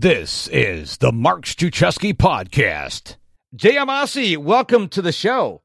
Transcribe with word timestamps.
This 0.00 0.46
is 0.52 0.98
the 0.98 1.10
Mark 1.10 1.44
Struczewski 1.44 2.14
podcast. 2.14 3.16
Jay 3.56 3.74
Abbasi, 3.74 4.36
welcome 4.36 4.88
to 4.90 5.02
the 5.02 5.10
show. 5.10 5.62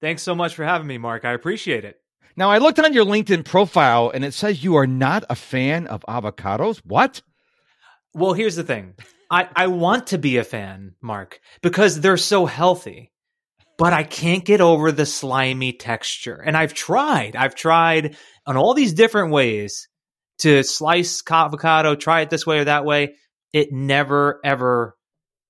Thanks 0.00 0.22
so 0.22 0.34
much 0.34 0.54
for 0.54 0.64
having 0.64 0.86
me, 0.86 0.96
Mark. 0.96 1.26
I 1.26 1.32
appreciate 1.32 1.84
it. 1.84 1.96
Now, 2.38 2.48
I 2.50 2.56
looked 2.56 2.78
on 2.78 2.94
your 2.94 3.04
LinkedIn 3.04 3.44
profile 3.44 4.10
and 4.14 4.24
it 4.24 4.32
says 4.32 4.64
you 4.64 4.76
are 4.76 4.86
not 4.86 5.24
a 5.28 5.34
fan 5.34 5.88
of 5.88 6.02
avocados. 6.08 6.80
What? 6.86 7.20
Well, 8.14 8.32
here's 8.32 8.56
the 8.56 8.64
thing 8.64 8.94
I, 9.30 9.46
I 9.54 9.66
want 9.66 10.06
to 10.06 10.16
be 10.16 10.38
a 10.38 10.44
fan, 10.44 10.94
Mark, 11.02 11.38
because 11.60 12.00
they're 12.00 12.16
so 12.16 12.46
healthy, 12.46 13.12
but 13.76 13.92
I 13.92 14.04
can't 14.04 14.46
get 14.46 14.62
over 14.62 14.90
the 14.90 15.04
slimy 15.04 15.74
texture. 15.74 16.42
And 16.42 16.56
I've 16.56 16.72
tried, 16.72 17.36
I've 17.36 17.56
tried 17.56 18.16
on 18.46 18.56
all 18.56 18.72
these 18.72 18.94
different 18.94 19.32
ways 19.32 19.86
to 20.38 20.62
slice 20.62 21.22
avocado, 21.30 21.94
try 21.94 22.22
it 22.22 22.30
this 22.30 22.46
way 22.46 22.60
or 22.60 22.64
that 22.64 22.86
way. 22.86 23.16
It 23.52 23.72
never, 23.72 24.40
ever 24.44 24.96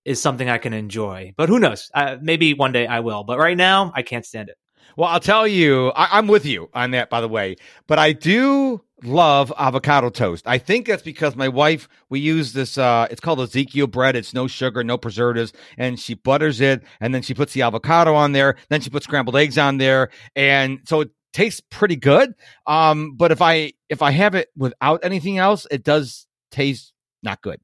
is 0.04 0.20
something 0.20 0.48
I 0.48 0.58
can 0.58 0.72
enjoy. 0.72 1.34
But 1.36 1.48
who 1.48 1.58
knows? 1.58 1.90
Uh, 1.94 2.16
maybe 2.20 2.54
one 2.54 2.72
day 2.72 2.86
I 2.86 3.00
will. 3.00 3.24
But 3.24 3.38
right 3.38 3.56
now, 3.56 3.92
I 3.94 4.02
can't 4.02 4.24
stand 4.24 4.48
it. 4.48 4.56
Well, 4.96 5.08
I'll 5.08 5.20
tell 5.20 5.46
you, 5.46 5.90
I, 5.90 6.18
I'm 6.18 6.26
with 6.26 6.44
you 6.44 6.68
on 6.74 6.90
that, 6.92 7.10
by 7.10 7.20
the 7.20 7.28
way. 7.28 7.56
But 7.86 7.98
I 7.98 8.12
do 8.12 8.82
love 9.02 9.52
avocado 9.56 10.10
toast. 10.10 10.46
I 10.46 10.58
think 10.58 10.86
that's 10.86 11.02
because 11.02 11.36
my 11.36 11.48
wife, 11.48 11.88
we 12.08 12.20
use 12.20 12.52
this, 12.52 12.76
uh, 12.76 13.06
it's 13.10 13.20
called 13.20 13.40
Ezekiel 13.40 13.86
bread. 13.86 14.16
It's 14.16 14.34
no 14.34 14.46
sugar, 14.46 14.82
no 14.82 14.98
preservatives. 14.98 15.52
And 15.78 15.98
she 15.98 16.14
butters 16.14 16.60
it 16.60 16.82
and 17.00 17.14
then 17.14 17.22
she 17.22 17.34
puts 17.34 17.52
the 17.52 17.62
avocado 17.62 18.14
on 18.14 18.32
there. 18.32 18.56
Then 18.68 18.80
she 18.80 18.90
puts 18.90 19.04
scrambled 19.04 19.36
eggs 19.36 19.58
on 19.58 19.78
there. 19.78 20.10
And 20.34 20.80
so 20.86 21.02
it 21.02 21.10
tastes 21.32 21.62
pretty 21.70 21.96
good. 21.96 22.34
Um, 22.66 23.16
but 23.16 23.32
if 23.32 23.40
I, 23.40 23.72
if 23.88 24.02
I 24.02 24.10
have 24.10 24.34
it 24.34 24.48
without 24.56 25.04
anything 25.04 25.38
else, 25.38 25.66
it 25.70 25.84
does 25.84 26.26
taste 26.50 26.92
not 27.22 27.40
good. 27.42 27.60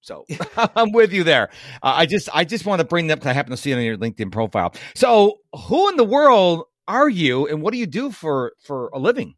So 0.00 0.24
I'm 0.56 0.92
with 0.92 1.12
you 1.12 1.24
there. 1.24 1.50
Uh, 1.82 1.94
I 1.96 2.06
just, 2.06 2.28
I 2.32 2.44
just 2.44 2.66
want 2.66 2.80
to 2.80 2.86
bring 2.86 3.08
that 3.08 3.16
because 3.16 3.30
I 3.30 3.32
happen 3.32 3.50
to 3.50 3.56
see 3.56 3.72
it 3.72 3.76
on 3.76 3.82
your 3.82 3.96
LinkedIn 3.96 4.32
profile. 4.32 4.74
So 4.94 5.38
who 5.66 5.88
in 5.90 5.96
the 5.96 6.04
world 6.04 6.64
are 6.88 7.08
you 7.08 7.46
and 7.46 7.62
what 7.62 7.72
do 7.72 7.78
you 7.78 7.86
do 7.86 8.10
for, 8.10 8.52
for 8.62 8.90
a 8.92 8.98
living? 8.98 9.34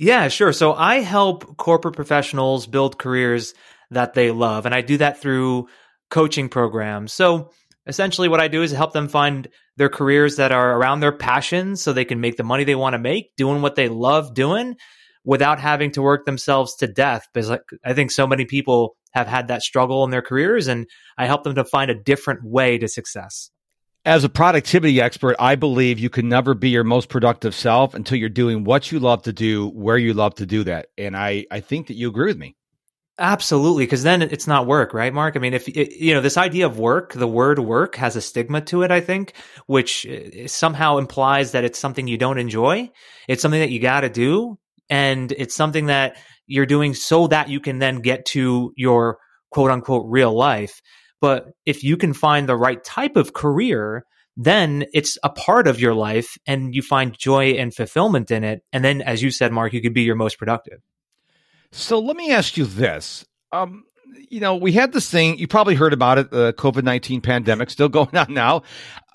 Yeah, 0.00 0.28
sure. 0.28 0.54
So 0.54 0.72
I 0.72 1.00
help 1.00 1.58
corporate 1.58 1.94
professionals 1.94 2.66
build 2.66 2.98
careers 2.98 3.52
that 3.90 4.14
they 4.14 4.30
love, 4.30 4.64
and 4.64 4.74
I 4.74 4.80
do 4.80 4.96
that 4.96 5.20
through 5.20 5.68
coaching 6.10 6.48
programs. 6.48 7.12
So 7.12 7.50
essentially, 7.86 8.28
what 8.28 8.40
I 8.40 8.48
do 8.48 8.62
is 8.62 8.70
help 8.70 8.94
them 8.94 9.08
find 9.08 9.48
their 9.76 9.90
careers 9.90 10.36
that 10.36 10.52
are 10.52 10.74
around 10.74 11.00
their 11.00 11.12
passions 11.12 11.82
so 11.82 11.92
they 11.92 12.06
can 12.06 12.20
make 12.20 12.38
the 12.38 12.44
money 12.44 12.64
they 12.64 12.74
want 12.74 12.94
to 12.94 12.98
make, 12.98 13.36
doing 13.36 13.60
what 13.60 13.74
they 13.74 13.88
love 13.88 14.32
doing 14.32 14.76
without 15.22 15.60
having 15.60 15.90
to 15.92 16.02
work 16.02 16.24
themselves 16.24 16.76
to 16.76 16.86
death. 16.86 17.26
Because 17.34 17.50
I 17.84 17.92
think 17.92 18.10
so 18.10 18.26
many 18.26 18.46
people 18.46 18.96
have 19.12 19.26
had 19.26 19.48
that 19.48 19.62
struggle 19.62 20.04
in 20.04 20.10
their 20.10 20.22
careers, 20.22 20.68
and 20.68 20.86
I 21.18 21.26
help 21.26 21.44
them 21.44 21.54
to 21.56 21.64
find 21.64 21.90
a 21.90 21.94
different 21.94 22.44
way 22.44 22.78
to 22.78 22.88
success 22.88 23.50
as 24.04 24.24
a 24.24 24.28
productivity 24.28 25.00
expert, 25.00 25.36
I 25.38 25.56
believe 25.56 25.98
you 25.98 26.10
can 26.10 26.28
never 26.28 26.54
be 26.54 26.70
your 26.70 26.84
most 26.84 27.08
productive 27.08 27.54
self 27.54 27.94
until 27.94 28.18
you're 28.18 28.28
doing 28.28 28.64
what 28.64 28.90
you 28.90 28.98
love 28.98 29.22
to 29.22 29.32
do, 29.32 29.68
where 29.68 29.98
you 29.98 30.14
love 30.14 30.34
to 30.36 30.46
do 30.46 30.64
that. 30.64 30.86
And 30.96 31.16
I, 31.16 31.46
I 31.50 31.60
think 31.60 31.88
that 31.88 31.94
you 31.94 32.08
agree 32.08 32.26
with 32.26 32.38
me. 32.38 32.56
Absolutely, 33.18 33.84
because 33.84 34.02
then 34.02 34.22
it's 34.22 34.46
not 34.46 34.66
work, 34.66 34.94
right, 34.94 35.12
Mark? 35.12 35.36
I 35.36 35.40
mean, 35.40 35.52
if 35.52 35.68
you 35.68 36.14
know 36.14 36.22
this 36.22 36.38
idea 36.38 36.64
of 36.64 36.78
work, 36.78 37.12
the 37.12 37.28
word 37.28 37.58
work 37.58 37.96
has 37.96 38.16
a 38.16 38.22
stigma 38.22 38.62
to 38.62 38.82
it, 38.82 38.90
I 38.90 39.00
think, 39.02 39.34
which 39.66 40.06
uh, 40.06 40.48
somehow 40.48 40.96
implies 40.96 41.52
that 41.52 41.64
it's 41.64 41.78
something 41.78 42.08
you 42.08 42.16
don't 42.16 42.38
enjoy. 42.38 42.90
It's 43.28 43.42
something 43.42 43.60
that 43.60 43.70
you 43.70 43.78
got 43.78 44.00
to 44.00 44.08
do, 44.08 44.58
and 44.88 45.30
it's 45.32 45.54
something 45.54 45.86
that 45.86 46.16
you're 46.50 46.66
doing 46.66 46.94
so 46.94 47.26
that 47.28 47.48
you 47.48 47.60
can 47.60 47.78
then 47.78 48.00
get 48.00 48.24
to 48.26 48.72
your 48.76 49.18
quote 49.50 49.70
unquote 49.70 50.04
real 50.08 50.36
life. 50.36 50.82
But 51.20 51.50
if 51.66 51.84
you 51.84 51.96
can 51.96 52.12
find 52.12 52.48
the 52.48 52.56
right 52.56 52.82
type 52.82 53.16
of 53.16 53.32
career, 53.32 54.04
then 54.36 54.86
it's 54.94 55.18
a 55.22 55.28
part 55.28 55.68
of 55.68 55.80
your 55.80 55.94
life 55.94 56.38
and 56.46 56.74
you 56.74 56.82
find 56.82 57.16
joy 57.16 57.50
and 57.50 57.74
fulfillment 57.74 58.30
in 58.30 58.42
it. 58.42 58.62
And 58.72 58.84
then, 58.84 59.02
as 59.02 59.22
you 59.22 59.30
said, 59.30 59.52
Mark, 59.52 59.72
you 59.72 59.82
could 59.82 59.94
be 59.94 60.02
your 60.02 60.14
most 60.16 60.38
productive. 60.38 60.80
So 61.72 61.98
let 61.98 62.16
me 62.16 62.32
ask 62.32 62.56
you 62.56 62.64
this. 62.64 63.24
Um, 63.52 63.84
you 64.28 64.40
know, 64.40 64.56
we 64.56 64.72
had 64.72 64.92
this 64.92 65.10
thing, 65.10 65.38
you 65.38 65.46
probably 65.46 65.74
heard 65.74 65.92
about 65.92 66.18
it, 66.18 66.30
the 66.30 66.52
COVID 66.54 66.84
19 66.84 67.20
pandemic 67.20 67.70
still 67.70 67.88
going 67.90 68.16
on 68.16 68.32
now. 68.32 68.62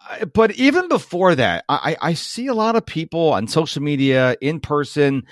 Uh, 0.09 0.25
but 0.25 0.51
even 0.55 0.87
before 0.87 1.35
that, 1.35 1.65
I, 1.67 1.97
I 2.01 2.13
see 2.13 2.47
a 2.47 2.53
lot 2.53 2.75
of 2.75 2.85
people 2.85 3.33
on 3.33 3.47
social 3.47 3.81
media, 3.81 4.35
in 4.41 4.59
person, 4.59 5.23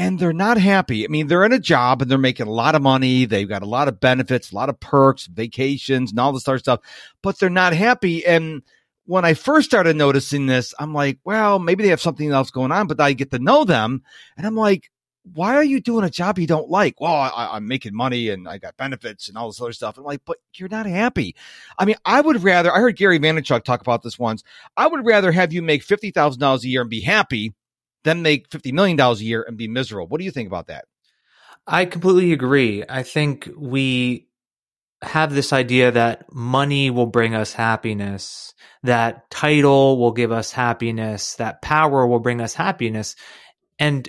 and 0.00 0.18
they're 0.18 0.32
not 0.32 0.56
happy. 0.56 1.04
I 1.04 1.08
mean, 1.08 1.26
they're 1.26 1.44
in 1.44 1.52
a 1.52 1.58
job 1.58 2.00
and 2.00 2.10
they're 2.10 2.16
making 2.16 2.46
a 2.46 2.52
lot 2.52 2.74
of 2.74 2.80
money. 2.80 3.26
They've 3.26 3.46
got 3.46 3.60
a 3.60 3.66
lot 3.66 3.86
of 3.86 4.00
benefits, 4.00 4.50
a 4.50 4.54
lot 4.54 4.70
of 4.70 4.80
perks, 4.80 5.26
vacations, 5.26 6.10
and 6.10 6.18
all 6.18 6.32
this 6.32 6.48
other 6.48 6.58
stuff, 6.58 6.80
but 7.22 7.38
they're 7.38 7.50
not 7.50 7.74
happy. 7.74 8.24
And 8.24 8.62
when 9.04 9.26
I 9.26 9.34
first 9.34 9.68
started 9.68 9.96
noticing 9.96 10.46
this, 10.46 10.72
I'm 10.78 10.94
like, 10.94 11.18
well, 11.24 11.58
maybe 11.58 11.82
they 11.82 11.90
have 11.90 12.00
something 12.00 12.30
else 12.30 12.50
going 12.50 12.72
on, 12.72 12.86
but 12.86 12.98
I 12.98 13.12
get 13.12 13.30
to 13.32 13.38
know 13.40 13.64
them 13.64 14.02
and 14.38 14.46
I'm 14.46 14.56
like, 14.56 14.90
why 15.34 15.54
are 15.54 15.64
you 15.64 15.80
doing 15.82 16.06
a 16.06 16.10
job 16.10 16.38
you 16.38 16.46
don't 16.46 16.70
like? 16.70 16.98
Well, 16.98 17.12
I, 17.12 17.58
am 17.58 17.68
making 17.68 17.94
money 17.94 18.30
and 18.30 18.48
I 18.48 18.56
got 18.56 18.78
benefits 18.78 19.28
and 19.28 19.36
all 19.36 19.48
this 19.48 19.60
other 19.60 19.74
stuff. 19.74 19.98
I'm 19.98 20.04
like, 20.04 20.22
but 20.24 20.38
you're 20.54 20.70
not 20.70 20.86
happy. 20.86 21.36
I 21.78 21.84
mean, 21.84 21.96
I 22.06 22.22
would 22.22 22.42
rather, 22.42 22.74
I 22.74 22.78
heard 22.78 22.96
Gary 22.96 23.18
Vaynerchuk 23.18 23.64
talk 23.64 23.82
about 23.82 24.02
this 24.02 24.18
once. 24.18 24.42
I 24.78 24.86
would 24.86 25.04
rather 25.04 25.30
have 25.30 25.52
you 25.52 25.60
make 25.60 25.86
$50,000 25.86 26.64
a 26.64 26.68
year 26.68 26.80
and 26.80 26.88
be 26.88 27.02
happy 27.02 27.52
then 28.04 28.22
make 28.22 28.48
$50 28.48 28.72
million 28.72 28.98
a 28.98 29.14
year 29.14 29.44
and 29.46 29.56
be 29.56 29.68
miserable. 29.68 30.08
What 30.08 30.18
do 30.18 30.24
you 30.24 30.30
think 30.30 30.48
about 30.48 30.68
that? 30.68 30.84
I 31.66 31.84
completely 31.84 32.32
agree. 32.32 32.84
I 32.88 33.02
think 33.02 33.48
we 33.56 34.28
have 35.02 35.32
this 35.32 35.52
idea 35.52 35.92
that 35.92 36.32
money 36.32 36.90
will 36.90 37.06
bring 37.06 37.34
us 37.34 37.52
happiness, 37.52 38.54
that 38.82 39.30
title 39.30 39.98
will 39.98 40.12
give 40.12 40.32
us 40.32 40.52
happiness, 40.52 41.36
that 41.36 41.62
power 41.62 42.06
will 42.06 42.18
bring 42.18 42.40
us 42.40 42.54
happiness. 42.54 43.16
And 43.78 44.08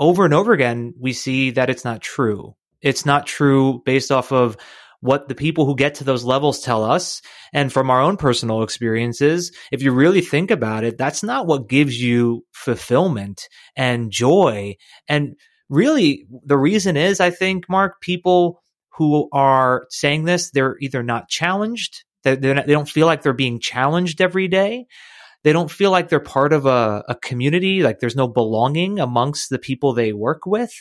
over 0.00 0.24
and 0.24 0.34
over 0.34 0.52
again, 0.52 0.94
we 0.98 1.12
see 1.12 1.52
that 1.52 1.70
it's 1.70 1.84
not 1.84 2.00
true. 2.00 2.56
It's 2.80 3.06
not 3.06 3.26
true 3.26 3.82
based 3.84 4.10
off 4.10 4.32
of 4.32 4.56
what 5.02 5.28
the 5.28 5.34
people 5.34 5.66
who 5.66 5.74
get 5.74 5.96
to 5.96 6.04
those 6.04 6.24
levels 6.24 6.60
tell 6.60 6.84
us 6.84 7.20
and 7.52 7.72
from 7.72 7.90
our 7.90 8.00
own 8.00 8.16
personal 8.16 8.62
experiences. 8.62 9.52
If 9.72 9.82
you 9.82 9.90
really 9.90 10.20
think 10.20 10.52
about 10.52 10.84
it, 10.84 10.96
that's 10.96 11.24
not 11.24 11.46
what 11.46 11.68
gives 11.68 12.00
you 12.00 12.46
fulfillment 12.52 13.48
and 13.76 14.12
joy. 14.12 14.76
And 15.08 15.34
really, 15.68 16.26
the 16.44 16.56
reason 16.56 16.96
is, 16.96 17.18
I 17.18 17.30
think, 17.30 17.68
Mark, 17.68 18.00
people 18.00 18.62
who 18.96 19.28
are 19.32 19.86
saying 19.90 20.24
this, 20.24 20.52
they're 20.52 20.76
either 20.80 21.02
not 21.02 21.28
challenged, 21.28 22.04
not, 22.24 22.40
they 22.40 22.72
don't 22.72 22.88
feel 22.88 23.08
like 23.08 23.22
they're 23.22 23.32
being 23.32 23.58
challenged 23.58 24.20
every 24.20 24.46
day. 24.46 24.86
They 25.42 25.52
don't 25.52 25.70
feel 25.70 25.90
like 25.90 26.08
they're 26.08 26.20
part 26.20 26.52
of 26.52 26.66
a, 26.66 27.02
a 27.08 27.16
community, 27.16 27.82
like 27.82 27.98
there's 27.98 28.14
no 28.14 28.28
belonging 28.28 29.00
amongst 29.00 29.50
the 29.50 29.58
people 29.58 29.92
they 29.92 30.12
work 30.12 30.46
with 30.46 30.72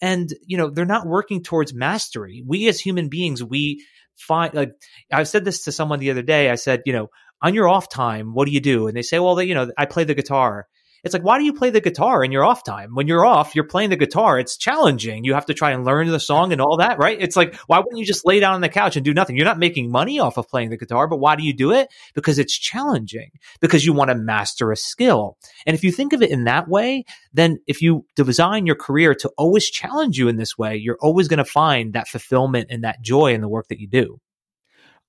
and 0.00 0.28
you 0.46 0.56
know 0.56 0.70
they're 0.70 0.84
not 0.84 1.06
working 1.06 1.42
towards 1.42 1.74
mastery. 1.74 2.42
We 2.46 2.68
as 2.68 2.80
human 2.80 3.08
beings 3.08 3.42
we 3.42 3.84
find 4.16 4.52
like 4.52 4.72
i 5.12 5.22
said 5.22 5.44
this 5.44 5.64
to 5.64 5.72
someone 5.72 6.00
the 6.00 6.10
other 6.10 6.22
day. 6.22 6.50
I 6.50 6.56
said 6.56 6.82
you 6.86 6.92
know 6.92 7.08
on 7.42 7.54
your 7.54 7.68
off 7.68 7.88
time 7.88 8.34
what 8.34 8.46
do 8.46 8.52
you 8.52 8.60
do? 8.60 8.88
And 8.88 8.96
they 8.96 9.02
say 9.02 9.18
well 9.18 9.34
they, 9.34 9.44
you 9.44 9.54
know 9.54 9.70
i 9.78 9.86
play 9.86 10.04
the 10.04 10.14
guitar 10.14 10.66
it's 11.04 11.14
like, 11.14 11.22
why 11.22 11.38
do 11.38 11.44
you 11.44 11.52
play 11.52 11.70
the 11.70 11.80
guitar 11.80 12.24
in 12.24 12.32
your 12.32 12.44
off 12.44 12.64
time? 12.64 12.94
When 12.94 13.06
you're 13.06 13.24
off, 13.24 13.54
you're 13.54 13.64
playing 13.64 13.90
the 13.90 13.96
guitar. 13.96 14.38
It's 14.38 14.56
challenging. 14.56 15.24
You 15.24 15.34
have 15.34 15.46
to 15.46 15.54
try 15.54 15.70
and 15.70 15.84
learn 15.84 16.08
the 16.08 16.20
song 16.20 16.52
and 16.52 16.60
all 16.60 16.78
that, 16.78 16.98
right? 16.98 17.16
It's 17.20 17.36
like, 17.36 17.54
why 17.66 17.78
wouldn't 17.78 17.98
you 17.98 18.04
just 18.04 18.26
lay 18.26 18.40
down 18.40 18.54
on 18.54 18.60
the 18.60 18.68
couch 18.68 18.96
and 18.96 19.04
do 19.04 19.14
nothing? 19.14 19.36
You're 19.36 19.44
not 19.44 19.58
making 19.58 19.90
money 19.90 20.18
off 20.18 20.36
of 20.36 20.48
playing 20.48 20.70
the 20.70 20.76
guitar, 20.76 21.06
but 21.06 21.18
why 21.18 21.36
do 21.36 21.44
you 21.44 21.52
do 21.52 21.72
it? 21.72 21.88
Because 22.14 22.38
it's 22.38 22.56
challenging, 22.56 23.30
because 23.60 23.84
you 23.84 23.92
want 23.92 24.10
to 24.10 24.14
master 24.14 24.72
a 24.72 24.76
skill. 24.76 25.36
And 25.66 25.74
if 25.74 25.84
you 25.84 25.92
think 25.92 26.12
of 26.12 26.22
it 26.22 26.30
in 26.30 26.44
that 26.44 26.68
way, 26.68 27.04
then 27.32 27.58
if 27.66 27.80
you 27.82 28.04
design 28.16 28.66
your 28.66 28.76
career 28.76 29.14
to 29.14 29.30
always 29.38 29.68
challenge 29.70 30.18
you 30.18 30.28
in 30.28 30.36
this 30.36 30.58
way, 30.58 30.76
you're 30.76 30.98
always 31.00 31.28
going 31.28 31.38
to 31.38 31.44
find 31.44 31.92
that 31.92 32.08
fulfillment 32.08 32.68
and 32.70 32.84
that 32.84 33.02
joy 33.02 33.32
in 33.32 33.40
the 33.40 33.48
work 33.48 33.68
that 33.68 33.78
you 33.78 33.88
do. 33.88 34.18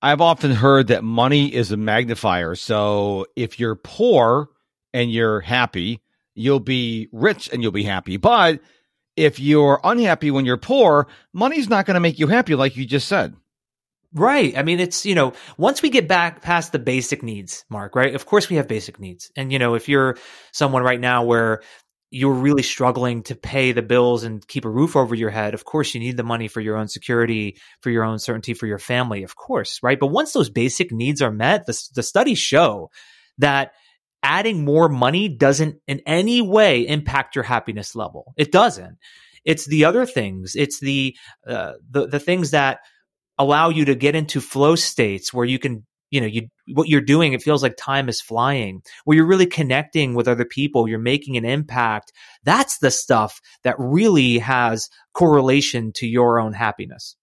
I've 0.02 0.22
often 0.22 0.52
heard 0.52 0.88
that 0.88 1.04
money 1.04 1.54
is 1.54 1.74
a 1.74 1.78
magnifier. 1.78 2.56
So 2.56 3.26
if 3.36 3.60
you're 3.60 3.76
poor, 3.76 4.48
and 4.94 5.12
you're 5.12 5.42
happy, 5.42 6.02
you'll 6.36 6.60
be 6.60 7.10
rich 7.12 7.50
and 7.52 7.62
you'll 7.62 7.72
be 7.72 7.84
happy. 7.84 8.18
But 8.18 8.60
if 9.16 9.40
you're 9.40 9.80
unhappy 9.84 10.32
when 10.32 10.46
you're 10.46 10.58
poor, 10.58 11.08
money's 11.34 11.70
not 11.70 11.86
going 11.86 11.96
to 11.96 12.00
make 12.00 12.20
you 12.20 12.28
happy, 12.28 12.56
like 12.56 12.78
you 12.78 12.86
just 12.86 13.08
said. 13.08 13.36
Right. 14.14 14.58
I 14.58 14.64
mean, 14.64 14.80
it's, 14.80 15.06
you 15.06 15.14
know, 15.14 15.34
once 15.58 15.82
we 15.82 15.90
get 15.90 16.08
back 16.08 16.42
past 16.42 16.72
the 16.72 16.80
basic 16.80 17.22
needs, 17.22 17.64
Mark, 17.70 17.96
right? 17.96 18.16
Of 18.16 18.26
course 18.26 18.50
we 18.50 18.56
have 18.56 18.68
basic 18.68 19.00
needs. 19.00 19.32
And, 19.36 19.52
you 19.52 19.60
know, 19.60 19.76
if 19.76 19.88
you're 19.88 20.18
someone 20.52 20.82
right 20.82 21.00
now 21.00 21.26
where 21.26 21.62
you're 22.10 22.34
really 22.34 22.64
struggling 22.64 23.22
to 23.24 23.36
pay 23.36 23.72
the 23.72 23.84
bills 23.84 24.24
and 24.24 24.48
keep 24.48 24.66
a 24.66 24.70
roof 24.70 24.96
over 24.96 25.14
your 25.14 25.30
head, 25.30 25.54
of 25.54 25.64
course 25.64 25.94
you 25.94 26.00
need 26.00 26.18
the 26.18 26.24
money 26.24 26.48
for 26.48 26.60
your 26.60 26.76
own 26.76 26.88
security, 26.88 27.58
for 27.82 27.92
your 27.92 28.04
own 28.04 28.18
certainty, 28.18 28.56
for 28.56 28.66
your 28.66 28.80
family, 28.80 29.22
of 29.22 29.36
course, 29.36 29.80
right? 29.84 30.00
But 30.00 30.08
once 30.08 30.34
those 30.34 30.50
basic 30.50 30.92
needs 30.92 31.22
are 31.22 31.32
met, 31.32 31.68
the, 31.68 31.80
the 31.94 32.02
studies 32.02 32.40
show 32.40 32.90
that 33.38 33.74
adding 34.24 34.66
more 34.66 34.90
money 34.90 35.30
doesn't 35.30 35.78
in 35.88 36.02
any 36.06 36.42
way 36.42 36.88
impact 36.88 37.36
your 37.36 37.44
happiness 37.44 37.96
level. 37.96 38.34
It 38.38 38.52
doesn't. 38.52 38.98
It's 39.46 39.66
the 39.66 39.86
other 39.86 40.06
things. 40.06 40.56
It's 40.56 40.80
the 40.80 41.16
uh, 41.48 41.74
the 41.90 42.08
the 42.08 42.20
things 42.20 42.52
that 42.52 42.80
allow 43.38 43.70
you 43.70 43.86
to 43.86 43.96
get 43.96 44.16
into 44.16 44.42
flow 44.42 44.76
states 44.76 45.34
where 45.34 45.46
you 45.46 45.58
can 45.58 45.86
you 46.12 46.20
know 46.22 46.28
you 46.28 46.48
what 46.74 46.90
you're 46.90 47.02
doing 47.02 47.34
it 47.34 47.42
feels 47.42 47.64
like 47.64 47.78
time 47.78 48.10
is 48.10 48.22
flying 48.22 48.82
where 49.06 49.16
you're 49.16 49.26
really 49.28 49.46
connecting 49.46 50.14
with 50.14 50.28
other 50.28 50.46
people 50.46 50.88
you're 50.88 51.00
making 51.00 51.38
an 51.38 51.46
impact 51.46 52.12
that's 52.44 52.80
the 52.80 52.92
stuff 52.92 53.40
that 53.64 53.76
really 53.78 54.40
has 54.40 54.90
correlation 55.14 55.92
to 55.94 56.08
your 56.08 56.40
own 56.40 56.54
happiness 56.54 57.16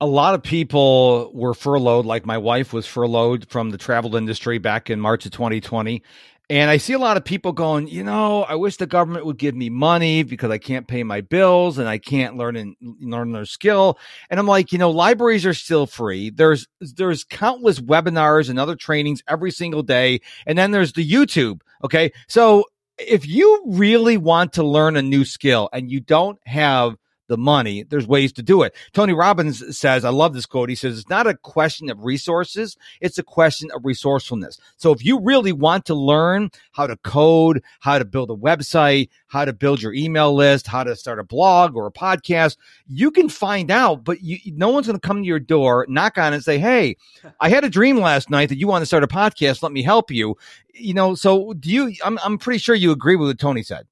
a 0.00 0.06
lot 0.06 0.34
of 0.34 0.42
people 0.42 1.30
were 1.34 1.54
furloughed 1.54 2.06
like 2.06 2.24
my 2.24 2.38
wife 2.38 2.72
was 2.72 2.86
furloughed 2.86 3.48
from 3.48 3.70
the 3.70 3.78
travel 3.78 4.16
industry 4.16 4.58
back 4.58 4.90
in 4.90 5.00
March 5.00 5.26
of 5.26 5.32
2020 5.32 6.02
and 6.50 6.70
I 6.70 6.78
see 6.78 6.94
a 6.94 6.98
lot 6.98 7.18
of 7.18 7.26
people 7.26 7.52
going, 7.52 7.88
you 7.88 8.02
know, 8.02 8.42
I 8.42 8.54
wish 8.54 8.78
the 8.78 8.86
government 8.86 9.26
would 9.26 9.36
give 9.36 9.54
me 9.54 9.68
money 9.68 10.22
because 10.22 10.50
I 10.50 10.56
can't 10.56 10.88
pay 10.88 11.02
my 11.02 11.20
bills 11.20 11.76
and 11.76 11.86
I 11.86 11.98
can't 11.98 12.38
learn 12.38 12.56
and 12.56 12.74
learn 12.80 13.32
their 13.32 13.44
skill. 13.44 13.98
And 14.30 14.40
I'm 14.40 14.46
like, 14.46 14.72
you 14.72 14.78
know, 14.78 14.90
libraries 14.90 15.44
are 15.44 15.52
still 15.52 15.84
free. 15.84 16.30
There's 16.30 16.66
there's 16.80 17.22
countless 17.24 17.80
webinars 17.80 18.48
and 18.48 18.58
other 18.58 18.76
trainings 18.76 19.22
every 19.28 19.50
single 19.50 19.82
day. 19.82 20.20
And 20.46 20.56
then 20.56 20.70
there's 20.70 20.94
the 20.94 21.06
YouTube. 21.06 21.60
Okay. 21.84 22.12
So 22.28 22.64
if 22.96 23.26
you 23.26 23.62
really 23.66 24.16
want 24.16 24.54
to 24.54 24.62
learn 24.62 24.96
a 24.96 25.02
new 25.02 25.26
skill 25.26 25.68
and 25.70 25.90
you 25.90 26.00
don't 26.00 26.38
have 26.46 26.96
the 27.28 27.38
money, 27.38 27.84
there's 27.84 28.06
ways 28.06 28.32
to 28.32 28.42
do 28.42 28.62
it. 28.62 28.74
Tony 28.92 29.12
Robbins 29.12 29.76
says, 29.76 30.04
I 30.04 30.10
love 30.10 30.34
this 30.34 30.46
quote. 30.46 30.68
He 30.68 30.74
says, 30.74 30.98
it's 30.98 31.08
not 31.08 31.26
a 31.26 31.34
question 31.34 31.90
of 31.90 32.04
resources. 32.04 32.76
It's 33.00 33.18
a 33.18 33.22
question 33.22 33.70
of 33.74 33.84
resourcefulness. 33.84 34.58
So 34.76 34.92
if 34.92 35.04
you 35.04 35.20
really 35.20 35.52
want 35.52 35.84
to 35.86 35.94
learn 35.94 36.50
how 36.72 36.86
to 36.86 36.96
code, 36.96 37.62
how 37.80 37.98
to 37.98 38.04
build 38.04 38.30
a 38.30 38.34
website, 38.34 39.10
how 39.28 39.44
to 39.44 39.52
build 39.52 39.80
your 39.80 39.92
email 39.92 40.34
list, 40.34 40.66
how 40.66 40.82
to 40.82 40.96
start 40.96 41.20
a 41.20 41.24
blog 41.24 41.76
or 41.76 41.86
a 41.86 41.92
podcast, 41.92 42.56
you 42.86 43.10
can 43.10 43.28
find 43.28 43.70
out, 43.70 44.04
but 44.04 44.22
you, 44.22 44.38
no 44.56 44.70
one's 44.70 44.86
going 44.86 44.98
to 44.98 45.06
come 45.06 45.22
to 45.22 45.26
your 45.26 45.38
door, 45.38 45.86
knock 45.88 46.18
on 46.18 46.32
it 46.32 46.36
and 46.36 46.44
say, 46.44 46.58
Hey, 46.58 46.96
I 47.40 47.50
had 47.50 47.64
a 47.64 47.70
dream 47.70 47.98
last 47.98 48.30
night 48.30 48.48
that 48.48 48.58
you 48.58 48.66
want 48.66 48.82
to 48.82 48.86
start 48.86 49.04
a 49.04 49.08
podcast. 49.08 49.62
Let 49.62 49.72
me 49.72 49.82
help 49.82 50.10
you. 50.10 50.36
You 50.74 50.94
know, 50.94 51.14
so 51.14 51.52
do 51.52 51.70
you, 51.70 51.92
I'm, 52.04 52.18
I'm 52.24 52.38
pretty 52.38 52.58
sure 52.58 52.74
you 52.74 52.90
agree 52.90 53.16
with 53.16 53.28
what 53.28 53.38
Tony 53.38 53.62
said. 53.62 53.86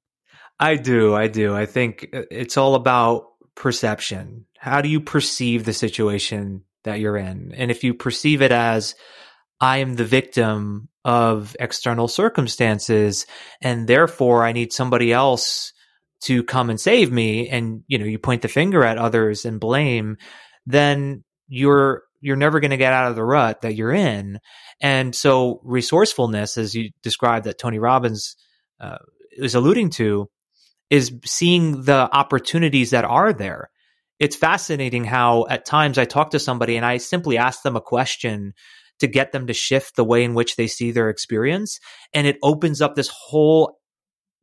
I 0.59 0.75
do. 0.75 1.15
I 1.15 1.27
do. 1.27 1.55
I 1.55 1.65
think 1.65 2.09
it's 2.11 2.57
all 2.57 2.75
about 2.75 3.25
perception. 3.55 4.45
How 4.57 4.81
do 4.81 4.89
you 4.89 4.99
perceive 4.99 5.65
the 5.65 5.73
situation 5.73 6.63
that 6.83 6.99
you're 6.99 7.17
in? 7.17 7.53
And 7.55 7.69
if 7.69 7.83
you 7.83 7.93
perceive 7.93 8.41
it 8.41 8.51
as, 8.51 8.95
I 9.59 9.77
am 9.77 9.95
the 9.95 10.05
victim 10.05 10.89
of 11.03 11.55
external 11.59 12.07
circumstances, 12.07 13.25
and 13.61 13.87
therefore 13.87 14.43
I 14.43 14.51
need 14.51 14.73
somebody 14.73 15.11
else 15.13 15.73
to 16.21 16.43
come 16.43 16.69
and 16.69 16.79
save 16.79 17.11
me, 17.11 17.47
and 17.49 17.83
you 17.87 17.97
know, 17.97 18.05
you 18.05 18.19
point 18.19 18.41
the 18.41 18.47
finger 18.47 18.83
at 18.83 18.97
others 18.97 19.45
and 19.45 19.59
blame, 19.59 20.17
then 20.65 21.23
you're 21.47 22.03
you're 22.19 22.35
never 22.35 22.59
going 22.59 22.71
to 22.71 22.77
get 22.77 22.93
out 22.93 23.09
of 23.09 23.15
the 23.15 23.23
rut 23.23 23.61
that 23.61 23.75
you're 23.75 23.93
in. 23.93 24.39
And 24.81 25.15
so 25.15 25.61
resourcefulness, 25.63 26.57
as 26.57 26.73
you 26.73 26.89
described 27.03 27.45
that 27.45 27.59
Tony 27.59 27.77
Robbins 27.77 28.35
uh, 28.79 28.97
is 29.31 29.53
alluding 29.53 29.91
to, 29.91 30.27
is 30.89 31.13
seeing 31.25 31.83
the 31.83 32.09
opportunities 32.11 32.91
that 32.91 33.05
are 33.05 33.33
there. 33.33 33.69
It's 34.19 34.35
fascinating 34.35 35.03
how 35.03 35.45
at 35.47 35.65
times 35.65 35.97
I 35.97 36.05
talk 36.05 36.31
to 36.31 36.39
somebody 36.39 36.75
and 36.75 36.85
I 36.85 36.97
simply 36.97 37.37
ask 37.37 37.61
them 37.61 37.75
a 37.75 37.81
question 37.81 38.53
to 38.99 39.07
get 39.07 39.31
them 39.31 39.47
to 39.47 39.53
shift 39.53 39.95
the 39.95 40.03
way 40.03 40.23
in 40.23 40.33
which 40.33 40.55
they 40.55 40.67
see 40.67 40.91
their 40.91 41.09
experience. 41.09 41.79
And 42.13 42.25
it 42.25 42.37
opens 42.41 42.81
up 42.81 42.95
this 42.95 43.09
whole 43.09 43.77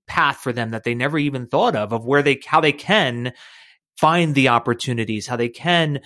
path 0.06 0.36
for 0.36 0.52
them 0.52 0.70
that 0.70 0.84
they 0.84 0.94
never 0.94 1.18
even 1.18 1.46
thought 1.46 1.74
of, 1.74 1.92
of 1.92 2.04
where 2.04 2.22
they, 2.22 2.40
how 2.46 2.60
they 2.60 2.72
can 2.72 3.32
find 3.98 4.34
the 4.34 4.48
opportunities, 4.48 5.26
how 5.26 5.36
they 5.36 5.48
can 5.48 6.00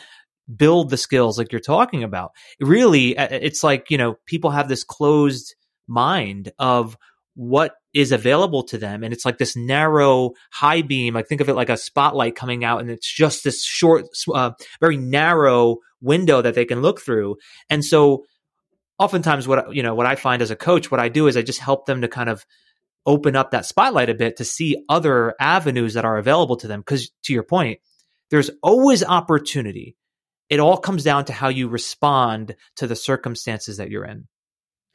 build 0.55 0.89
the 0.89 0.97
skills 0.97 1.37
like 1.37 1.53
you're 1.53 1.61
talking 1.61 2.05
about. 2.05 2.31
Really, 2.61 3.17
it's 3.19 3.63
like, 3.63 3.91
you 3.91 3.99
know, 3.99 4.17
people 4.25 4.51
have 4.51 4.69
this 4.69 4.85
closed 4.85 5.55
mind 5.87 6.53
of 6.59 6.97
what 7.39 7.77
is 7.95 8.11
available 8.11 8.65
to 8.65 8.77
them. 8.77 9.05
And 9.05 9.13
it's 9.13 9.25
like 9.25 9.39
this 9.39 9.55
narrow 9.55 10.33
high 10.51 10.83
beam. 10.83 11.15
Like 11.15 11.29
think 11.29 11.41
of 11.41 11.49
it 11.49 11.55
like 11.55 11.69
a 11.69 11.77
spotlight 11.77 12.35
coming 12.35 12.65
out 12.65 12.81
and 12.81 12.91
it's 12.91 13.11
just 13.11 13.45
this 13.45 13.65
short, 13.65 14.07
uh, 14.35 14.51
very 14.81 14.97
narrow 14.97 15.77
window 16.01 16.43
that 16.43 16.57
they 16.57 16.65
can 16.65 16.83
look 16.83 17.01
through. 17.01 17.37
And 17.71 17.85
so 17.85 18.25
oftentimes 18.99 19.47
what, 19.47 19.73
you 19.73 19.85
know, 19.85 19.95
what 19.95 20.05
I 20.05 20.17
find 20.17 20.43
as 20.43 20.51
a 20.51 20.57
coach, 20.57 20.91
what 20.91 20.99
I 20.99 21.09
do 21.09 21.29
is 21.29 21.37
I 21.37 21.43
just 21.43 21.61
help 21.61 21.87
them 21.87 22.01
to 22.01 22.09
kind 22.09 22.29
of 22.29 22.45
open 23.07 23.37
up 23.37 23.53
that 23.53 23.67
spotlight 23.67 24.11
a 24.11 24.15
bit 24.15 24.39
to 24.39 24.45
see 24.45 24.85
other 24.89 25.37
avenues 25.39 25.95
that 25.95 26.05
are 26.05 26.19
available 26.19 26.57
to 26.57 26.67
them. 26.67 26.83
Cause 26.83 27.09
to 27.23 27.33
your 27.33 27.45
point, 27.45 27.79
there's 28.33 28.51
always 28.65 29.05
opportunity. 29.05 29.97
It 30.51 30.59
all 30.59 30.77
comes 30.77 31.05
down 31.05 31.27
to 31.27 31.33
how 31.33 31.51
you 31.51 31.69
respond 31.69 32.57
to 32.79 32.89
the 32.89 32.97
circumstances 32.97 33.77
that 33.77 33.91
you're 33.91 34.05
in. 34.05 34.27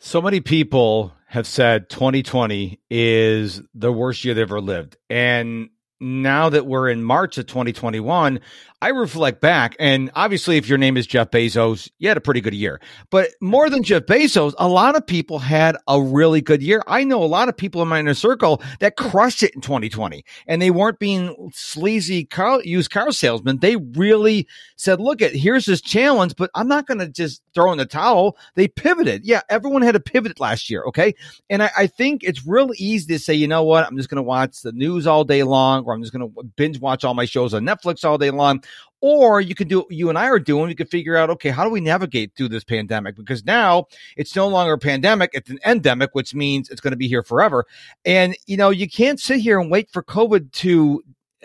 So 0.05 0.21
many 0.21 0.41
people 0.41 1.13
have 1.33 1.47
said 1.47 1.89
2020 1.89 2.79
is 2.91 3.59
the 3.73 3.91
worst 3.91 4.23
year 4.23 4.35
they've 4.35 4.43
ever 4.43 4.61
lived. 4.61 4.97
And 5.09 5.69
now 6.03 6.49
that 6.49 6.67
we're 6.67 6.89
in 6.89 7.03
March 7.03 7.37
of 7.37 7.47
2021, 7.47 8.39
I 8.83 8.89
reflect 8.89 9.39
back, 9.39 9.77
and 9.79 10.11
obviously, 10.13 10.57
if 10.57 10.67
your 10.67 10.77
name 10.77 10.97
is 10.97 11.07
Jeff 11.07 11.31
Bezos, 11.31 11.89
you 11.99 12.09
had 12.09 12.17
a 12.17 12.21
pretty 12.21 12.41
good 12.41 12.53
year. 12.53 12.81
But 13.11 13.29
more 13.39 13.69
than 13.69 13.81
Jeff 13.81 14.03
Bezos, 14.03 14.53
a 14.59 14.67
lot 14.67 14.97
of 14.97 15.07
people 15.07 15.39
had 15.39 15.77
a 15.87 16.01
really 16.01 16.41
good 16.41 16.61
year. 16.61 16.83
I 16.85 17.05
know 17.05 17.23
a 17.23 17.25
lot 17.25 17.47
of 17.47 17.55
people 17.55 17.81
in 17.81 17.87
my 17.87 18.01
inner 18.01 18.13
circle 18.13 18.61
that 18.81 18.97
crushed 18.97 19.41
it 19.41 19.55
in 19.55 19.61
2020, 19.61 20.25
and 20.47 20.61
they 20.61 20.69
weren't 20.69 20.99
being 20.99 21.49
sleazy 21.53 22.25
car, 22.25 22.59
used 22.65 22.91
car 22.91 23.13
salesmen. 23.13 23.59
They 23.59 23.77
really 23.77 24.49
said, 24.75 24.99
"Look, 24.99 25.21
at 25.21 25.33
here's 25.33 25.63
this 25.63 25.79
challenge, 25.79 26.35
but 26.35 26.51
I'm 26.53 26.67
not 26.67 26.85
going 26.85 26.99
to 26.99 27.07
just 27.07 27.41
throw 27.55 27.71
in 27.71 27.77
the 27.77 27.85
towel." 27.85 28.35
They 28.55 28.67
pivoted. 28.67 29.23
Yeah, 29.23 29.43
everyone 29.49 29.83
had 29.83 29.95
a 29.95 30.01
pivot 30.01 30.41
last 30.41 30.69
year. 30.69 30.83
Okay, 30.87 31.15
and 31.49 31.63
I, 31.63 31.71
I 31.77 31.87
think 31.87 32.21
it's 32.25 32.45
real 32.45 32.71
easy 32.75 33.13
to 33.13 33.19
say, 33.19 33.33
you 33.33 33.47
know 33.47 33.63
what, 33.63 33.87
I'm 33.87 33.95
just 33.95 34.09
going 34.09 34.17
to 34.17 34.23
watch 34.23 34.61
the 34.61 34.73
news 34.73 35.07
all 35.07 35.23
day 35.23 35.43
long, 35.43 35.85
I'm 35.93 36.01
just 36.01 36.13
going 36.13 36.29
to 36.29 36.43
binge 36.55 36.79
watch 36.79 37.03
all 37.03 37.13
my 37.13 37.25
shows 37.25 37.53
on 37.53 37.63
Netflix 37.63 38.03
all 38.03 38.17
day 38.17 38.31
long. 38.31 38.63
Or 39.01 39.41
you 39.41 39.53
can 39.53 39.67
do 39.67 39.79
what 39.79 39.91
you 39.91 40.09
and 40.09 40.17
I 40.17 40.29
are 40.29 40.39
doing. 40.39 40.67
We 40.67 40.75
can 40.75 40.87
figure 40.87 41.17
out, 41.17 41.29
okay, 41.29 41.49
how 41.49 41.63
do 41.63 41.69
we 41.69 41.81
navigate 41.81 42.35
through 42.35 42.49
this 42.49 42.63
pandemic? 42.63 43.17
Because 43.17 43.43
now 43.43 43.87
it's 44.15 44.35
no 44.35 44.47
longer 44.47 44.73
a 44.73 44.77
pandemic, 44.77 45.31
it's 45.33 45.49
an 45.49 45.59
endemic, 45.65 46.11
which 46.13 46.33
means 46.33 46.69
it's 46.69 46.79
going 46.79 46.91
to 46.91 46.97
be 46.97 47.09
here 47.09 47.23
forever. 47.23 47.65
And, 48.05 48.35
you 48.47 48.55
know, 48.55 48.69
you 48.69 48.89
can't 48.89 49.19
sit 49.19 49.39
here 49.39 49.59
and 49.59 49.69
wait 49.69 49.89
for 49.91 50.03
COVID 50.03 50.51
to 50.53 51.03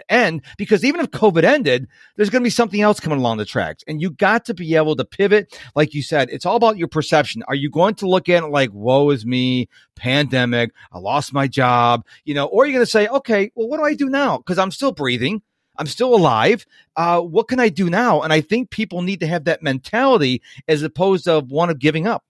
end 0.09 0.43
because 0.57 0.85
even 0.85 1.01
if 1.01 1.11
COVID 1.11 1.45
ended, 1.45 1.89
there's 2.17 2.31
going 2.31 2.43
to 2.43 2.47
be 2.47 2.51
something 2.51 2.81
else 2.81 3.01
coming 3.01 3.19
along 3.19 3.39
the 3.39 3.45
tracks. 3.45 3.85
And 3.87 4.01
you 4.01 4.11
got 4.11 4.45
to 4.47 4.55
be 4.55 4.75
able 4.77 4.97
to 4.97 5.05
pivot. 5.05 5.59
Like 5.75 5.95
you 5.95 6.03
said, 6.03 6.29
it's 6.31 6.47
all 6.47 6.57
about 6.57 6.79
your 6.79 6.89
perception. 6.89 7.43
Are 7.49 7.55
you 7.55 7.71
going 7.71 7.95
to 7.97 8.09
look 8.09 8.29
at 8.29 8.43
it 8.43 8.49
like, 8.49 8.71
woe 8.73 9.11
is 9.11 9.27
me, 9.27 9.69
pandemic, 9.97 10.73
I 10.93 10.99
lost 10.99 11.33
my 11.33 11.49
job, 11.49 12.05
you 12.25 12.35
know, 12.35 12.47
or 12.47 12.65
are 12.65 12.67
you 12.67 12.73
going 12.73 12.85
to 12.85 12.91
say, 12.91 13.09
okay, 13.09 13.51
well, 13.55 13.69
what 13.69 13.79
do 13.79 13.85
I 13.85 13.95
do 13.95 14.09
now? 14.09 14.39
Because 14.39 14.59
I'm 14.59 14.71
still 14.71 14.93
breathing. 14.93 15.43
I'm 15.79 15.87
still 15.87 16.15
alive. 16.15 16.67
Uh, 16.97 17.21
what 17.21 17.47
can 17.47 17.61
I 17.61 17.69
do 17.69 17.89
now? 17.89 18.23
And 18.23 18.33
I 18.33 18.41
think 18.41 18.71
people 18.71 19.03
need 19.03 19.21
to 19.21 19.27
have 19.29 19.45
that 19.45 19.63
mentality 19.63 20.43
as 20.67 20.83
opposed 20.83 21.25
to 21.25 21.41
one 21.41 21.71
of 21.71 21.79
giving 21.79 22.07
up. 22.07 22.25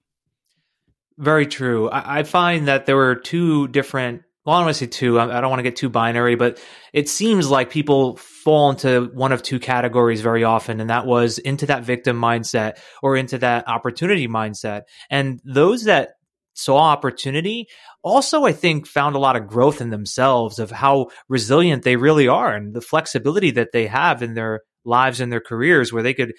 Very 1.17 1.47
true. 1.47 1.89
I, 1.89 2.21
I 2.21 2.23
find 2.23 2.69
that 2.69 2.87
there 2.87 2.97
were 2.97 3.17
two 3.17 3.69
different. 3.69 4.23
Well, 4.49 4.57
I 4.57 4.61
don't 4.61 4.67
want 4.69 4.77
to 4.79 4.85
say 4.85 4.91
two. 4.91 5.19
I, 5.19 5.37
I 5.37 5.41
don't 5.43 5.51
want 5.51 5.59
to 5.59 5.63
get 5.63 5.77
too 5.77 5.91
binary, 5.91 6.35
but 6.35 6.59
it 6.95 7.07
seems 7.11 7.51
like 7.51 7.69
people 7.69 8.17
fall 8.17 8.71
into 8.71 9.11
one 9.13 9.31
of 9.31 9.43
two 9.43 9.59
categories 9.59 10.23
very 10.23 10.43
often, 10.43 10.81
and 10.81 10.89
that 10.89 11.05
was 11.05 11.37
into 11.37 11.67
that 11.67 11.85
victim 11.85 12.19
mindset 12.19 12.79
or 13.03 13.15
into 13.15 13.37
that 13.37 13.69
opportunity 13.69 14.27
mindset. 14.27 14.85
And 15.11 15.39
those 15.45 15.85
that 15.85 16.13
saw 16.55 16.79
opportunity 16.79 17.69
also 18.03 18.45
i 18.45 18.51
think 18.53 18.85
found 18.85 19.15
a 19.15 19.19
lot 19.21 19.37
of 19.37 19.47
growth 19.47 19.81
in 19.81 19.91
themselves 19.91 20.59
of 20.59 20.73
how 20.73 21.07
resilient 21.29 21.85
they 21.85 21.95
really 21.95 22.27
are 22.27 22.53
and 22.53 22.75
the 22.75 22.81
flexibility 22.81 23.53
that 23.53 23.69
they 23.73 23.87
have 23.87 24.25
in 24.25 24.35
their 24.35 24.63
lives 24.85 25.21
and 25.21 25.31
their 25.31 25.41
careers 25.41 25.93
where 25.93 26.03
they 26.03 26.13
could 26.13 26.33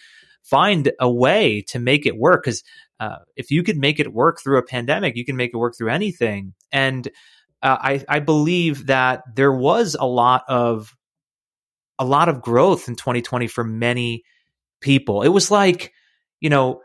find 0.44 0.92
a 1.00 1.10
way 1.10 1.64
to 1.70 1.80
make 1.80 2.06
it 2.06 2.18
work 2.18 2.44
because 2.44 2.62
uh, 3.00 3.20
if 3.38 3.50
you 3.50 3.64
could 3.64 3.78
make 3.78 3.98
it 3.98 4.12
work 4.12 4.42
through 4.44 4.58
a 4.58 4.66
pandemic 4.66 5.16
you 5.16 5.24
can 5.24 5.38
make 5.38 5.52
it 5.54 5.58
work 5.58 5.74
through 5.78 5.90
anything 5.90 6.54
and 6.70 7.08
uh, 7.62 7.78
I, 7.80 8.06
I 8.08 8.20
believe 8.20 8.88
that 8.88 9.24
there 9.36 9.52
was 9.52 9.96
a 10.00 10.06
lot 10.06 10.44
of 10.48 10.96
a 11.98 12.06
lot 12.06 12.30
of 12.30 12.42
growth 12.42 12.88
in 12.88 12.96
2020 12.96 13.48
for 13.48 13.64
many 13.64 14.24
people 14.82 15.24
it 15.24 15.30
was 15.30 15.52
like 15.52 15.92
you 16.40 16.50
know 16.50 16.82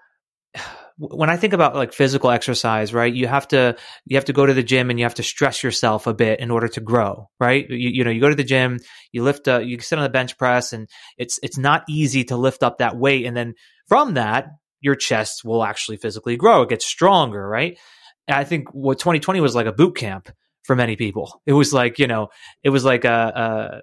when 0.96 1.28
I 1.28 1.36
think 1.36 1.52
about 1.52 1.74
like 1.74 1.92
physical 1.92 2.30
exercise, 2.30 2.94
right, 2.94 3.12
you 3.12 3.26
have 3.26 3.48
to 3.48 3.76
you 4.06 4.16
have 4.16 4.26
to 4.26 4.32
go 4.32 4.46
to 4.46 4.54
the 4.54 4.62
gym 4.62 4.90
and 4.90 4.98
you 4.98 5.04
have 5.04 5.16
to 5.16 5.22
stress 5.22 5.62
yourself 5.62 6.06
a 6.06 6.14
bit 6.14 6.40
in 6.40 6.50
order 6.50 6.68
to 6.68 6.80
grow, 6.80 7.28
right? 7.40 7.68
You, 7.68 7.90
you 7.90 8.04
know, 8.04 8.10
you 8.10 8.20
go 8.20 8.28
to 8.28 8.36
the 8.36 8.44
gym, 8.44 8.78
you 9.10 9.24
lift, 9.24 9.48
uh, 9.48 9.58
you 9.58 9.80
sit 9.80 9.98
on 9.98 10.04
the 10.04 10.08
bench 10.08 10.38
press, 10.38 10.72
and 10.72 10.88
it's 11.18 11.40
it's 11.42 11.58
not 11.58 11.84
easy 11.88 12.24
to 12.24 12.36
lift 12.36 12.62
up 12.62 12.78
that 12.78 12.96
weight, 12.96 13.26
and 13.26 13.36
then 13.36 13.54
from 13.88 14.14
that, 14.14 14.46
your 14.80 14.94
chest 14.94 15.44
will 15.44 15.64
actually 15.64 15.96
physically 15.96 16.36
grow. 16.36 16.62
It 16.62 16.68
gets 16.68 16.86
stronger, 16.86 17.46
right? 17.46 17.76
And 18.28 18.36
I 18.36 18.44
think 18.44 18.72
what 18.72 18.98
2020 18.98 19.40
was 19.40 19.54
like 19.54 19.66
a 19.66 19.72
boot 19.72 19.96
camp 19.96 20.30
for 20.64 20.75
many 20.75 20.97
people. 20.97 21.40
It 21.47 21.52
was 21.52 21.73
like 21.73 21.99
you 21.99 22.06
know, 22.06 22.28
it 22.62 22.71
was 22.71 22.85
like 22.85 23.04
a, 23.04 23.33
a 23.35 23.80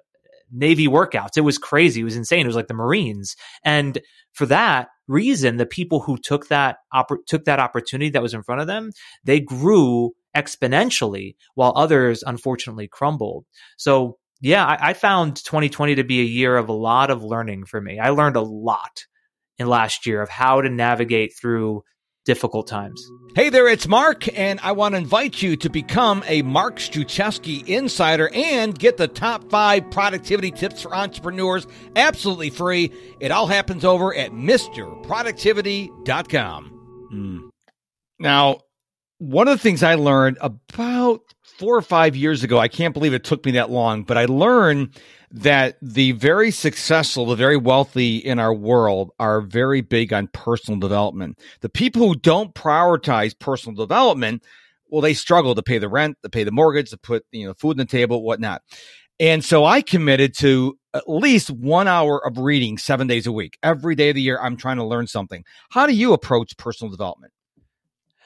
Navy 0.50 0.86
workouts. 0.86 1.36
It 1.36 1.42
was 1.42 1.58
crazy. 1.58 2.02
It 2.02 2.04
was 2.04 2.16
insane. 2.16 2.44
It 2.44 2.46
was 2.46 2.56
like 2.56 2.68
the 2.68 2.74
Marines, 2.74 3.36
and 3.64 3.98
for 4.32 4.46
that 4.46 4.88
reason, 5.08 5.56
the 5.56 5.66
people 5.66 6.00
who 6.00 6.16
took 6.16 6.48
that 6.48 6.78
took 7.26 7.44
that 7.44 7.60
opportunity 7.60 8.10
that 8.10 8.22
was 8.22 8.34
in 8.34 8.42
front 8.42 8.60
of 8.60 8.66
them, 8.66 8.92
they 9.24 9.40
grew 9.40 10.12
exponentially, 10.36 11.36
while 11.54 11.72
others 11.76 12.22
unfortunately 12.26 12.88
crumbled. 12.88 13.44
So 13.76 14.18
yeah, 14.40 14.66
I, 14.66 14.90
I 14.90 14.92
found 14.94 15.36
2020 15.36 15.94
to 15.96 16.04
be 16.04 16.20
a 16.20 16.24
year 16.24 16.56
of 16.56 16.68
a 16.68 16.74
lot 16.74 17.10
of 17.10 17.22
learning 17.22 17.64
for 17.66 17.80
me. 17.80 17.98
I 17.98 18.10
learned 18.10 18.36
a 18.36 18.40
lot 18.40 19.04
in 19.58 19.68
last 19.68 20.06
year 20.06 20.20
of 20.20 20.28
how 20.28 20.60
to 20.60 20.68
navigate 20.68 21.34
through 21.40 21.82
difficult 22.24 22.66
times. 22.66 23.08
Hey 23.34 23.48
there, 23.48 23.66
it's 23.66 23.88
Mark, 23.88 24.28
and 24.38 24.60
I 24.62 24.72
want 24.72 24.92
to 24.92 24.98
invite 24.98 25.40
you 25.40 25.56
to 25.56 25.70
become 25.70 26.22
a 26.26 26.42
Mark 26.42 26.76
Struczewski 26.76 27.66
insider 27.66 28.28
and 28.34 28.78
get 28.78 28.98
the 28.98 29.08
top 29.08 29.48
five 29.50 29.90
productivity 29.90 30.50
tips 30.50 30.82
for 30.82 30.94
entrepreneurs 30.94 31.66
absolutely 31.96 32.50
free. 32.50 32.92
It 33.20 33.30
all 33.30 33.46
happens 33.46 33.86
over 33.86 34.14
at 34.14 34.32
MrProductivity.com. 34.32 37.08
Mm. 37.12 37.48
Now, 38.18 38.58
one 39.16 39.48
of 39.48 39.56
the 39.56 39.62
things 39.62 39.82
I 39.82 39.94
learned 39.94 40.36
about 40.40 41.22
four 41.58 41.76
or 41.76 41.82
five 41.82 42.16
years 42.16 42.42
ago, 42.42 42.58
I 42.58 42.68
can't 42.68 42.92
believe 42.92 43.14
it 43.14 43.24
took 43.24 43.42
me 43.44 43.52
that 43.52 43.70
long, 43.70 44.02
but 44.02 44.18
I 44.18 44.26
learned 44.26 45.00
that 45.32 45.78
the 45.80 46.12
very 46.12 46.50
successful, 46.50 47.26
the 47.26 47.36
very 47.36 47.56
wealthy 47.56 48.18
in 48.18 48.38
our 48.38 48.52
world 48.52 49.12
are 49.18 49.40
very 49.40 49.80
big 49.80 50.12
on 50.12 50.28
personal 50.28 50.78
development. 50.78 51.38
The 51.60 51.70
people 51.70 52.06
who 52.06 52.14
don't 52.14 52.54
prioritize 52.54 53.38
personal 53.38 53.74
development, 53.74 54.44
well, 54.88 55.00
they 55.00 55.14
struggle 55.14 55.54
to 55.54 55.62
pay 55.62 55.78
the 55.78 55.88
rent, 55.88 56.18
to 56.22 56.28
pay 56.28 56.44
the 56.44 56.52
mortgage, 56.52 56.90
to 56.90 56.98
put 56.98 57.24
you 57.32 57.46
know 57.46 57.54
food 57.54 57.72
on 57.72 57.76
the 57.78 57.84
table, 57.86 58.22
whatnot. 58.22 58.62
And 59.18 59.44
so 59.44 59.64
I 59.64 59.80
committed 59.80 60.36
to 60.38 60.78
at 60.94 61.08
least 61.08 61.50
one 61.50 61.88
hour 61.88 62.24
of 62.26 62.36
reading 62.38 62.76
seven 62.76 63.06
days 63.06 63.26
a 63.26 63.32
week. 63.32 63.56
Every 63.62 63.94
day 63.94 64.10
of 64.10 64.16
the 64.16 64.22
year, 64.22 64.38
I'm 64.40 64.56
trying 64.56 64.76
to 64.76 64.84
learn 64.84 65.06
something. 65.06 65.44
How 65.70 65.86
do 65.86 65.94
you 65.94 66.12
approach 66.12 66.56
personal 66.56 66.90
development? 66.90 67.32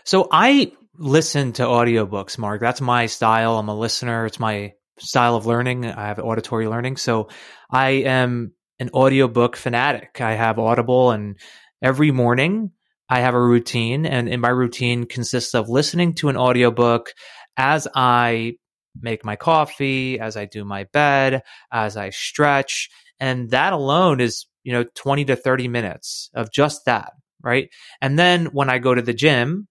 So 0.04 0.28
I 0.32 0.72
listen 0.98 1.52
to 1.54 1.62
audiobooks, 1.64 2.38
Mark. 2.38 2.60
That's 2.60 2.80
my 2.80 3.06
style. 3.06 3.58
I'm 3.58 3.68
a 3.68 3.76
listener. 3.76 4.26
It's 4.26 4.40
my 4.40 4.72
style 4.98 5.36
of 5.36 5.46
learning. 5.46 5.86
I 5.86 6.08
have 6.08 6.18
auditory 6.18 6.68
learning. 6.68 6.96
So 6.96 7.28
I 7.70 7.90
am 7.90 8.52
an 8.78 8.90
audiobook 8.92 9.56
fanatic. 9.56 10.20
I 10.20 10.34
have 10.34 10.58
Audible 10.58 11.10
and 11.10 11.38
every 11.82 12.10
morning 12.10 12.72
I 13.08 13.20
have 13.20 13.34
a 13.34 13.42
routine 13.42 14.06
and 14.06 14.28
in 14.28 14.40
my 14.40 14.48
routine 14.48 15.06
consists 15.06 15.54
of 15.54 15.68
listening 15.68 16.14
to 16.14 16.28
an 16.28 16.36
audiobook 16.36 17.12
as 17.56 17.86
I 17.94 18.54
make 19.00 19.24
my 19.24 19.36
coffee, 19.36 20.18
as 20.18 20.36
I 20.36 20.46
do 20.46 20.64
my 20.64 20.84
bed, 20.92 21.42
as 21.72 21.96
I 21.96 22.10
stretch. 22.10 22.88
And 23.20 23.50
that 23.50 23.72
alone 23.72 24.20
is, 24.20 24.46
you 24.64 24.72
know, 24.72 24.84
20 24.94 25.26
to 25.26 25.36
30 25.36 25.68
minutes 25.68 26.30
of 26.34 26.52
just 26.52 26.84
that. 26.86 27.12
Right. 27.42 27.68
And 28.00 28.18
then 28.18 28.46
when 28.46 28.68
I 28.68 28.78
go 28.78 28.94
to 28.94 29.02
the 29.02 29.14
gym, 29.14 29.68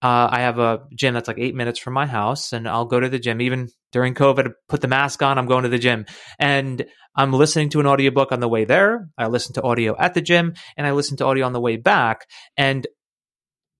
uh, 0.00 0.28
I 0.30 0.40
have 0.40 0.58
a 0.58 0.84
gym 0.94 1.14
that's 1.14 1.28
like 1.28 1.38
eight 1.38 1.54
minutes 1.54 1.78
from 1.78 1.92
my 1.94 2.06
house, 2.06 2.52
and 2.52 2.68
I'll 2.68 2.84
go 2.84 3.00
to 3.00 3.08
the 3.08 3.18
gym. 3.18 3.40
Even 3.40 3.68
during 3.92 4.14
COVID, 4.14 4.52
put 4.68 4.80
the 4.80 4.88
mask 4.88 5.22
on, 5.22 5.38
I'm 5.38 5.46
going 5.46 5.64
to 5.64 5.68
the 5.68 5.78
gym. 5.78 6.06
And 6.38 6.84
I'm 7.14 7.32
listening 7.32 7.70
to 7.70 7.80
an 7.80 7.86
audiobook 7.86 8.32
on 8.32 8.40
the 8.40 8.48
way 8.48 8.64
there. 8.64 9.08
I 9.16 9.26
listen 9.26 9.54
to 9.54 9.62
audio 9.62 9.96
at 9.98 10.14
the 10.14 10.20
gym, 10.20 10.54
and 10.76 10.86
I 10.86 10.92
listen 10.92 11.16
to 11.18 11.24
audio 11.24 11.46
on 11.46 11.52
the 11.52 11.60
way 11.60 11.76
back. 11.76 12.26
And 12.56 12.86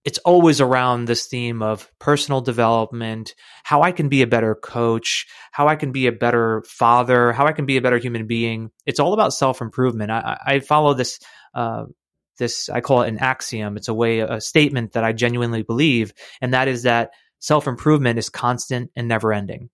it's 0.04 0.18
always 0.20 0.60
around 0.60 1.04
this 1.04 1.26
theme 1.26 1.62
of 1.62 1.90
personal 1.98 2.40
development, 2.40 3.34
how 3.62 3.82
I 3.82 3.92
can 3.92 4.08
be 4.08 4.22
a 4.22 4.26
better 4.26 4.54
coach, 4.54 5.26
how 5.52 5.68
I 5.68 5.76
can 5.76 5.92
be 5.92 6.06
a 6.06 6.12
better 6.12 6.62
father, 6.66 7.32
how 7.32 7.46
I 7.46 7.52
can 7.52 7.66
be 7.66 7.76
a 7.76 7.82
better 7.82 7.98
human 7.98 8.26
being. 8.26 8.70
It's 8.86 9.00
all 9.00 9.12
about 9.12 9.34
self 9.34 9.60
improvement. 9.60 10.10
I, 10.10 10.38
I, 10.46 10.60
follow 10.60 10.94
this 10.94 11.18
uh, 11.54 11.84
this 12.38 12.68
I 12.68 12.80
call 12.80 13.02
it 13.02 13.08
an 13.08 13.18
axiom. 13.18 13.76
It's 13.76 13.88
a 13.88 13.94
way 13.94 14.20
a 14.20 14.40
statement 14.40 14.92
that 14.92 15.04
I 15.04 15.12
genuinely 15.12 15.62
believe, 15.62 16.12
and 16.40 16.54
that 16.54 16.68
is 16.68 16.84
that 16.84 17.10
self 17.40 17.66
improvement 17.66 18.18
is 18.18 18.30
constant 18.30 18.90
and 18.96 19.08
never 19.08 19.32
ending. 19.32 19.68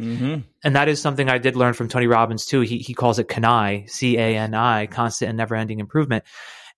Mm-hmm. 0.00 0.40
And 0.64 0.76
that 0.76 0.88
is 0.88 1.00
something 1.00 1.28
I 1.28 1.38
did 1.38 1.56
learn 1.56 1.74
from 1.74 1.88
Tony 1.88 2.06
Robbins 2.06 2.46
too. 2.46 2.60
He 2.60 2.78
he 2.78 2.94
calls 2.94 3.18
it 3.18 3.28
CANI, 3.28 3.86
C 3.86 4.16
A 4.16 4.36
N 4.36 4.54
I, 4.54 4.86
constant 4.86 5.28
and 5.28 5.38
never 5.38 5.54
ending 5.54 5.80
improvement. 5.80 6.24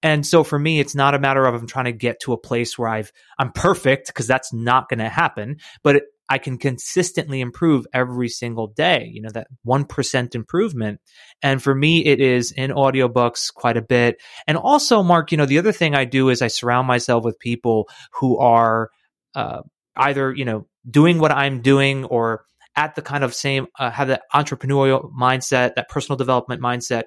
And 0.02 0.26
so 0.26 0.42
for 0.42 0.58
me, 0.58 0.80
it's 0.80 0.96
not 0.96 1.14
a 1.14 1.20
matter 1.20 1.46
of 1.46 1.54
I'm 1.54 1.66
trying 1.66 1.84
to 1.84 1.92
get 1.92 2.20
to 2.22 2.32
a 2.32 2.38
place 2.38 2.76
where 2.76 2.88
I've 2.88 3.12
I'm 3.38 3.52
perfect 3.52 4.08
because 4.08 4.26
that's 4.26 4.52
not 4.52 4.88
going 4.88 4.98
to 4.98 5.08
happen. 5.08 5.58
But 5.84 5.96
it, 5.96 6.02
I 6.28 6.38
can 6.38 6.56
consistently 6.56 7.40
improve 7.40 7.86
every 7.92 8.28
single 8.28 8.68
day, 8.68 9.10
you 9.12 9.20
know, 9.20 9.28
that 9.34 9.48
1% 9.66 10.34
improvement. 10.34 11.00
And 11.42 11.62
for 11.62 11.74
me, 11.74 12.06
it 12.06 12.22
is 12.22 12.52
in 12.52 12.70
audiobooks 12.70 13.52
quite 13.52 13.76
a 13.76 13.82
bit. 13.82 14.16
And 14.46 14.56
also, 14.56 15.02
Mark, 15.02 15.30
you 15.30 15.36
know, 15.36 15.44
the 15.44 15.58
other 15.58 15.72
thing 15.72 15.94
I 15.94 16.06
do 16.06 16.30
is 16.30 16.40
I 16.40 16.46
surround 16.46 16.86
myself 16.86 17.22
with 17.22 17.38
people 17.38 17.86
who 18.12 18.38
are 18.38 18.88
uh, 19.34 19.60
either, 19.94 20.32
you 20.32 20.46
know, 20.46 20.66
doing 20.88 21.18
what 21.18 21.32
I'm 21.32 21.60
doing 21.60 22.04
or 22.04 22.46
at 22.76 22.94
the 22.94 23.02
kind 23.02 23.24
of 23.24 23.34
same, 23.34 23.66
uh, 23.78 23.90
have 23.90 24.08
that 24.08 24.22
entrepreneurial 24.34 25.12
mindset, 25.12 25.74
that 25.74 25.88
personal 25.88 26.16
development 26.16 26.62
mindset. 26.62 27.04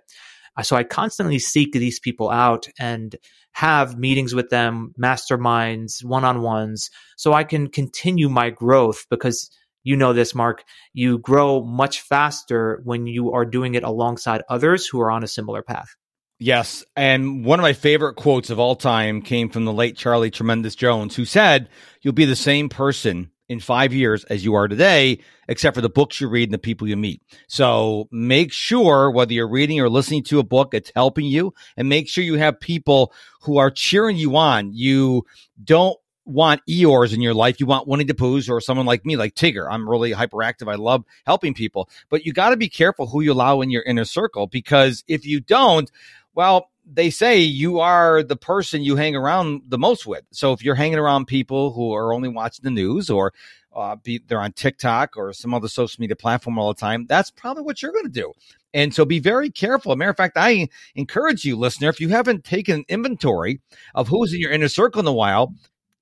Uh, 0.58 0.64
so 0.64 0.76
I 0.76 0.84
constantly 0.84 1.40
seek 1.40 1.74
these 1.74 2.00
people 2.00 2.30
out 2.30 2.68
and 2.80 3.16
have 3.52 3.98
meetings 3.98 4.34
with 4.34 4.50
them, 4.50 4.94
masterminds, 5.02 6.04
one 6.04 6.24
on 6.24 6.42
ones, 6.42 6.90
so 7.18 7.34
I 7.34 7.44
can 7.44 7.68
continue 7.68 8.30
my 8.30 8.50
growth 8.50 9.06
because 9.10 9.50
you 9.84 9.96
know 9.96 10.14
this, 10.14 10.34
Mark. 10.34 10.64
You 10.94 11.20
grow 11.20 11.64
much 11.64 12.02
faster 12.02 12.82
when 12.84 13.06
you 13.08 13.34
are 13.34 13.46
doing 13.46 13.76
it 13.76 13.84
alongside 13.84 14.42
others 14.50 14.88
who 14.88 15.00
are 15.00 15.12
on 15.12 15.24
a 15.24 15.28
similar 15.28 15.62
path. 15.62 15.96
Yes. 16.40 16.84
And 16.98 17.46
one 17.46 17.60
of 17.60 17.64
my 17.64 17.74
favorite 17.74 18.16
quotes 18.16 18.50
of 18.50 18.60
all 18.60 18.76
time 18.76 19.22
came 19.22 19.50
from 19.50 19.64
the 19.64 19.72
late 19.72 19.96
Charlie 19.96 20.32
Tremendous 20.32 20.76
Jones, 20.76 21.16
who 21.16 21.24
said, 21.24 21.70
You'll 22.02 22.14
be 22.14 22.26
the 22.26 22.36
same 22.36 22.68
person 22.68 23.32
in 23.48 23.60
five 23.60 23.94
years 23.94 24.24
as 24.26 24.44
you 24.44 24.56
are 24.56 24.68
today, 24.68 25.20
except 25.48 25.76
for 25.76 25.82
the 25.82 25.90
books 25.90 26.20
you 26.20 26.28
read 26.28 26.50
and 26.50 26.54
the 26.54 26.60
people 26.60 26.88
you 26.88 26.98
meet. 26.98 27.22
So 27.48 28.08
make 28.12 28.52
sure 28.52 29.12
whether 29.12 29.34
you're 29.34 29.48
reading 29.48 29.80
or 29.80 29.90
listening 29.90 30.24
to 30.26 30.40
a 30.40 30.44
book, 30.44 30.74
it's 30.74 30.92
helping 30.96 31.26
you 31.26 31.54
and 31.78 31.88
make 31.88 32.08
sure 32.08 32.24
you 32.24 32.36
have 32.36 32.60
people 32.60 33.14
who 33.42 33.58
are 33.58 33.70
cheering 33.70 34.18
you 34.18 34.36
on. 34.36 34.72
You 34.74 35.26
don't 35.64 35.98
want 36.26 36.62
Eeyores 36.68 37.14
in 37.14 37.22
your 37.22 37.36
life. 37.36 37.60
You 37.60 37.68
want 37.68 37.88
Winnie 37.88 38.04
the 38.04 38.16
Poohs 38.16 38.50
or 38.50 38.60
someone 38.60 38.88
like 38.88 39.06
me, 39.06 39.16
like 39.16 39.36
Tigger. 39.36 39.68
I'm 39.70 39.88
really 39.88 40.12
hyperactive. 40.12 40.72
I 40.72 40.76
love 40.76 41.06
helping 41.26 41.54
people, 41.54 41.90
but 42.10 42.26
you 42.26 42.34
got 42.34 42.50
to 42.50 42.58
be 42.58 42.70
careful 42.70 43.08
who 43.08 43.22
you 43.22 43.32
allow 43.32 43.62
in 43.62 43.70
your 43.70 43.84
inner 43.84 44.06
circle 44.06 44.48
because 44.48 45.04
if 45.08 45.26
you 45.26 45.40
don't, 45.40 45.92
well, 46.34 46.72
they 46.86 47.10
say 47.10 47.40
you 47.40 47.80
are 47.80 48.22
the 48.22 48.36
person 48.36 48.84
you 48.84 48.96
hang 48.96 49.16
around 49.16 49.64
the 49.68 49.78
most 49.78 50.06
with. 50.06 50.24
So 50.32 50.54
if 50.54 50.64
you're 50.64 50.76
hanging 50.76 51.00
around 51.00 51.26
people 51.26 51.72
who 51.72 51.94
are 51.94 52.14
only 52.14 52.30
watching 52.30 52.64
the 52.64 52.72
news 52.72 53.10
or 53.10 53.34
uh, 53.76 53.96
be, 53.98 54.22
they're 54.28 54.40
on 54.40 54.54
TikTok 54.54 55.18
or 55.18 55.34
some 55.34 55.54
other 55.54 55.68
social 55.68 56.00
media 56.00 56.16
platform 56.16 56.58
all 56.60 56.74
the 56.74 56.80
time, 56.80 57.06
that's 57.08 57.32
probably 57.32 57.64
what 57.64 57.82
you're 57.82 57.92
going 57.92 58.06
to 58.06 58.12
do. 58.12 58.32
And 58.74 58.94
so 58.94 59.06
be 59.06 59.20
very 59.20 59.50
careful. 59.50 59.92
a 59.92 59.96
matter 59.96 60.12
of 60.12 60.18
fact, 60.18 60.38
I 60.38 60.68
encourage 60.96 61.46
you, 61.46 61.56
listener, 61.56 61.90
if 61.90 62.00
you 62.00 62.10
haven't 62.10 62.44
taken 62.44 62.86
inventory 62.88 63.62
of 63.96 64.08
who's 64.08 64.34
in 64.34 64.40
your 64.40 64.52
inner 64.52 64.68
circle 64.68 65.02
in 65.02 65.08
a 65.08 65.14
while, 65.14 65.54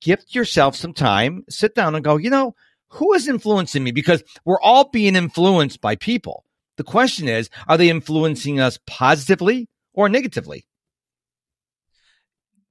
gift 0.02 0.36
yourself 0.36 0.76
some 0.76 0.94
time, 0.94 1.46
sit 1.50 1.76
down 1.76 1.96
and 1.96 2.04
go, 2.04 2.18
you 2.18 2.30
know, 2.30 2.56
who 2.90 3.14
is 3.14 3.28
influencing 3.28 3.84
me? 3.84 3.92
Because 3.92 4.24
we're 4.46 4.62
all 4.62 4.90
being 4.90 5.16
influenced 5.16 5.82
by 5.82 5.96
people. 5.96 6.46
The 6.78 6.84
question 6.84 7.28
is, 7.28 7.50
are 7.68 7.78
they 7.78 7.90
influencing 7.90 8.60
us 8.60 8.80
positively 8.86 9.70
or 9.94 10.10
negatively? 10.10 10.66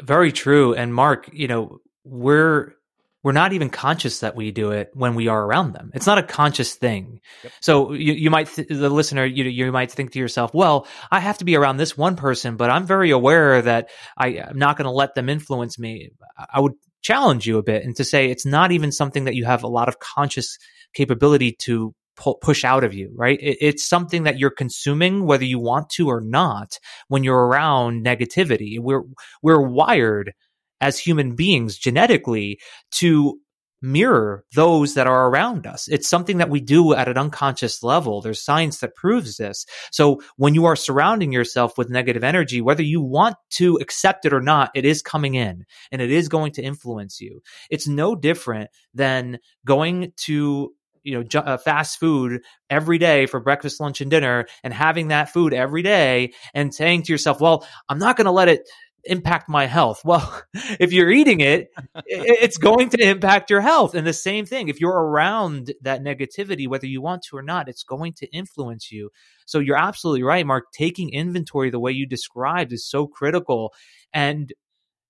Very 0.02 0.32
true. 0.32 0.74
And 0.74 0.94
Mark, 0.94 1.30
you 1.32 1.48
know, 1.48 1.80
we're 2.04 2.74
we're 3.22 3.32
not 3.32 3.52
even 3.52 3.70
conscious 3.70 4.20
that 4.20 4.34
we 4.34 4.50
do 4.50 4.72
it 4.72 4.90
when 4.94 5.14
we 5.14 5.28
are 5.28 5.44
around 5.44 5.72
them. 5.74 5.92
It's 5.94 6.06
not 6.06 6.18
a 6.18 6.22
conscious 6.22 6.74
thing. 6.74 7.20
Yep. 7.44 7.52
So 7.60 7.92
you, 7.92 8.14
you 8.14 8.30
might, 8.30 8.48
th- 8.48 8.66
the 8.66 8.90
listener, 8.90 9.24
you, 9.24 9.44
you 9.44 9.70
might 9.70 9.92
think 9.92 10.10
to 10.12 10.18
yourself, 10.18 10.52
well, 10.52 10.88
I 11.10 11.20
have 11.20 11.38
to 11.38 11.44
be 11.44 11.54
around 11.54 11.76
this 11.76 11.96
one 11.96 12.16
person, 12.16 12.56
but 12.56 12.68
I'm 12.68 12.84
very 12.84 13.10
aware 13.10 13.62
that 13.62 13.90
I, 14.16 14.28
am 14.28 14.58
not 14.58 14.76
going 14.76 14.86
to 14.86 14.90
let 14.90 15.14
them 15.14 15.28
influence 15.28 15.78
me. 15.78 16.10
I 16.52 16.58
would 16.58 16.72
challenge 17.00 17.46
you 17.46 17.58
a 17.58 17.62
bit 17.62 17.84
and 17.84 17.94
to 17.96 18.04
say 18.04 18.28
it's 18.28 18.46
not 18.46 18.72
even 18.72 18.90
something 18.90 19.24
that 19.24 19.34
you 19.34 19.44
have 19.44 19.62
a 19.62 19.68
lot 19.68 19.88
of 19.88 20.00
conscious 20.00 20.58
capability 20.92 21.52
to 21.60 21.94
pu- 22.16 22.36
push 22.40 22.64
out 22.64 22.84
of 22.84 22.94
you, 22.94 23.12
right? 23.16 23.38
It, 23.40 23.58
it's 23.60 23.88
something 23.88 24.24
that 24.24 24.38
you're 24.38 24.50
consuming 24.50 25.26
whether 25.26 25.44
you 25.44 25.58
want 25.58 25.90
to 25.90 26.08
or 26.08 26.20
not 26.20 26.78
when 27.08 27.24
you're 27.24 27.46
around 27.46 28.04
negativity. 28.04 28.78
We're, 28.78 29.02
we're 29.42 29.62
wired 29.62 30.32
as 30.80 30.98
human 30.98 31.34
beings 31.34 31.78
genetically 31.78 32.58
to 32.92 33.38
mirror 33.82 34.44
those 34.54 34.94
that 34.94 35.08
are 35.08 35.28
around 35.28 35.66
us. 35.66 35.88
It's 35.88 36.08
something 36.08 36.38
that 36.38 36.48
we 36.48 36.60
do 36.60 36.94
at 36.94 37.08
an 37.08 37.18
unconscious 37.18 37.82
level. 37.82 38.20
There's 38.20 38.42
science 38.42 38.78
that 38.78 38.94
proves 38.94 39.36
this. 39.36 39.66
So 39.90 40.22
when 40.36 40.54
you 40.54 40.66
are 40.66 40.76
surrounding 40.76 41.32
yourself 41.32 41.76
with 41.76 41.90
negative 41.90 42.22
energy, 42.22 42.60
whether 42.60 42.82
you 42.82 43.02
want 43.02 43.36
to 43.54 43.76
accept 43.80 44.24
it 44.24 44.32
or 44.32 44.40
not, 44.40 44.70
it 44.74 44.84
is 44.84 45.02
coming 45.02 45.34
in 45.34 45.64
and 45.90 46.00
it 46.00 46.12
is 46.12 46.28
going 46.28 46.52
to 46.52 46.62
influence 46.62 47.20
you. 47.20 47.40
It's 47.70 47.88
no 47.88 48.14
different 48.14 48.70
than 48.94 49.40
going 49.66 50.12
to 50.24 50.72
you 51.02 51.18
know 51.18 51.40
uh, 51.40 51.56
fast 51.56 51.98
food 51.98 52.42
every 52.70 52.98
day 52.98 53.26
for 53.26 53.40
breakfast 53.40 53.80
lunch 53.80 54.00
and 54.00 54.10
dinner 54.10 54.46
and 54.62 54.72
having 54.72 55.08
that 55.08 55.30
food 55.30 55.52
every 55.52 55.82
day 55.82 56.32
and 56.54 56.74
saying 56.74 57.02
to 57.02 57.12
yourself 57.12 57.40
well 57.40 57.66
i'm 57.88 57.98
not 57.98 58.16
going 58.16 58.26
to 58.26 58.30
let 58.30 58.48
it 58.48 58.62
impact 59.04 59.48
my 59.48 59.66
health? 59.66 60.02
Well, 60.12 60.42
if 60.78 60.92
you're 60.92 61.10
eating 61.10 61.40
it, 61.40 61.70
it's 62.04 62.58
going 62.58 62.90
to 62.90 63.02
impact 63.02 63.48
your 63.48 63.62
health. 63.62 63.94
And 63.94 64.06
the 64.06 64.12
same 64.12 64.44
thing, 64.44 64.68
if 64.68 64.78
you're 64.78 64.90
around 64.90 65.72
that 65.80 66.02
negativity, 66.02 66.68
whether 66.68 66.86
you 66.86 67.00
want 67.00 67.22
to 67.22 67.36
or 67.36 67.42
not, 67.42 67.68
it's 67.68 67.82
going 67.82 68.12
to 68.14 68.26
influence 68.26 68.92
you. 68.92 69.08
So 69.46 69.58
you're 69.58 69.78
absolutely 69.78 70.22
right, 70.22 70.46
Mark. 70.46 70.64
Taking 70.72 71.10
inventory 71.10 71.70
the 71.70 71.80
way 71.80 71.92
you 71.92 72.06
described 72.06 72.74
is 72.74 72.86
so 72.86 73.06
critical. 73.06 73.72
And 74.12 74.52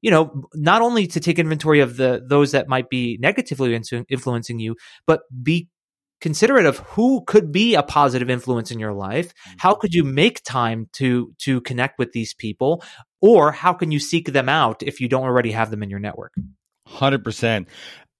you 0.02 0.10
know, 0.10 0.48
not 0.54 0.82
only 0.82 1.06
to 1.08 1.20
take 1.20 1.38
inventory 1.40 1.80
of 1.80 1.96
the 1.96 2.22
those 2.24 2.52
that 2.52 2.68
might 2.68 2.88
be 2.88 3.18
negatively 3.20 3.74
influencing 3.74 4.58
you, 4.60 4.76
but 5.06 5.22
be 5.42 5.68
considerate 6.22 6.64
of 6.64 6.78
who 6.78 7.22
could 7.26 7.52
be 7.52 7.74
a 7.74 7.82
positive 7.82 8.30
influence 8.30 8.70
in 8.70 8.78
your 8.78 8.94
life. 8.94 9.34
How 9.58 9.72
mm-hmm. 9.72 9.80
could 9.80 9.92
you 9.92 10.04
make 10.04 10.42
time 10.44 10.88
to 10.94 11.34
to 11.40 11.60
connect 11.60 11.98
with 11.98 12.12
these 12.12 12.32
people? 12.32 12.82
Or 13.20 13.52
how 13.52 13.74
can 13.74 13.92
you 13.92 13.98
seek 13.98 14.32
them 14.32 14.48
out 14.48 14.82
if 14.82 15.00
you 15.00 15.08
don't 15.08 15.24
already 15.24 15.52
have 15.52 15.70
them 15.70 15.82
in 15.82 15.90
your 15.90 16.00
network? 16.00 16.32
100% 16.88 17.66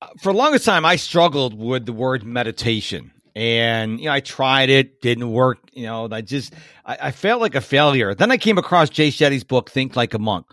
uh, 0.01 0.09
for 0.21 0.33
the 0.33 0.39
longest 0.39 0.65
time 0.65 0.85
i 0.85 0.97
struggled 0.97 1.59
with 1.59 1.87
the 1.87 1.93
word 1.93 2.25
meditation. 2.25 3.13
And 3.35 3.99
you 3.99 4.07
know 4.07 4.13
i 4.13 4.21
tried 4.21 4.69
it 4.69 5.01
didn't 5.01 5.31
work 5.31 5.59
you 5.73 5.87
know 5.87 6.07
i 6.11 6.21
just 6.21 6.53
I, 6.85 6.99
I 7.09 7.11
felt 7.13 7.41
like 7.41 7.55
a 7.55 7.61
failure. 7.61 8.15
Then 8.15 8.31
i 8.31 8.37
came 8.37 8.59
across 8.59 8.91
jay 8.91 9.09
shetty's 9.09 9.45
book 9.45 9.71
think 9.71 9.97
like 9.97 10.13
a 10.13 10.19
monk. 10.19 10.47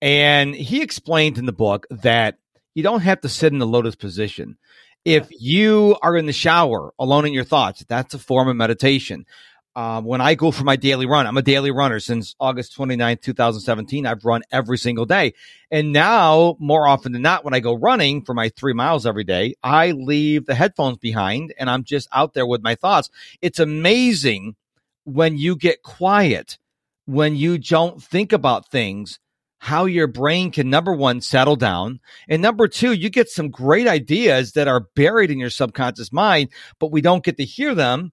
And 0.00 0.54
he 0.54 0.82
explained 0.82 1.38
in 1.38 1.46
the 1.46 1.52
book 1.52 1.86
that 1.90 2.38
you 2.74 2.82
don't 2.82 3.02
have 3.02 3.20
to 3.20 3.28
sit 3.28 3.52
in 3.52 3.58
the 3.58 3.66
lotus 3.66 3.94
position 3.94 4.56
if 5.04 5.28
you 5.30 5.96
are 6.02 6.16
in 6.16 6.26
the 6.26 6.32
shower 6.32 6.92
alone 6.98 7.26
in 7.26 7.32
your 7.32 7.44
thoughts, 7.44 7.84
that's 7.88 8.14
a 8.14 8.18
form 8.18 8.48
of 8.48 8.56
meditation. 8.56 9.26
Um, 9.74 10.04
when 10.04 10.20
I 10.20 10.34
go 10.34 10.50
for 10.50 10.64
my 10.64 10.76
daily 10.76 11.06
run, 11.06 11.26
I'm 11.26 11.38
a 11.38 11.42
daily 11.42 11.70
runner 11.70 11.98
since 11.98 12.34
August 12.38 12.76
29th, 12.76 13.22
2017. 13.22 14.06
I've 14.06 14.24
run 14.24 14.42
every 14.52 14.76
single 14.76 15.06
day. 15.06 15.32
And 15.70 15.92
now, 15.92 16.56
more 16.58 16.86
often 16.86 17.12
than 17.12 17.22
not, 17.22 17.42
when 17.42 17.54
I 17.54 17.60
go 17.60 17.72
running 17.72 18.22
for 18.22 18.34
my 18.34 18.50
three 18.50 18.74
miles 18.74 19.06
every 19.06 19.24
day, 19.24 19.54
I 19.62 19.92
leave 19.92 20.44
the 20.44 20.54
headphones 20.54 20.98
behind 20.98 21.54
and 21.58 21.70
I'm 21.70 21.84
just 21.84 22.06
out 22.12 22.34
there 22.34 22.46
with 22.46 22.62
my 22.62 22.74
thoughts. 22.74 23.08
It's 23.40 23.58
amazing 23.58 24.56
when 25.04 25.38
you 25.38 25.56
get 25.56 25.82
quiet, 25.82 26.58
when 27.06 27.34
you 27.34 27.56
don't 27.56 28.02
think 28.02 28.32
about 28.34 28.70
things 28.70 29.18
how 29.64 29.84
your 29.84 30.06
brain 30.06 30.50
can 30.50 30.68
number 30.68 30.92
one 30.92 31.20
settle 31.20 31.56
down 31.56 32.00
and 32.28 32.42
number 32.42 32.66
two 32.66 32.92
you 32.92 33.08
get 33.08 33.28
some 33.28 33.48
great 33.48 33.86
ideas 33.86 34.52
that 34.52 34.66
are 34.66 34.88
buried 34.96 35.30
in 35.30 35.38
your 35.38 35.50
subconscious 35.50 36.12
mind 36.12 36.48
but 36.78 36.90
we 36.90 37.00
don't 37.00 37.24
get 37.24 37.36
to 37.36 37.44
hear 37.44 37.74
them 37.74 38.12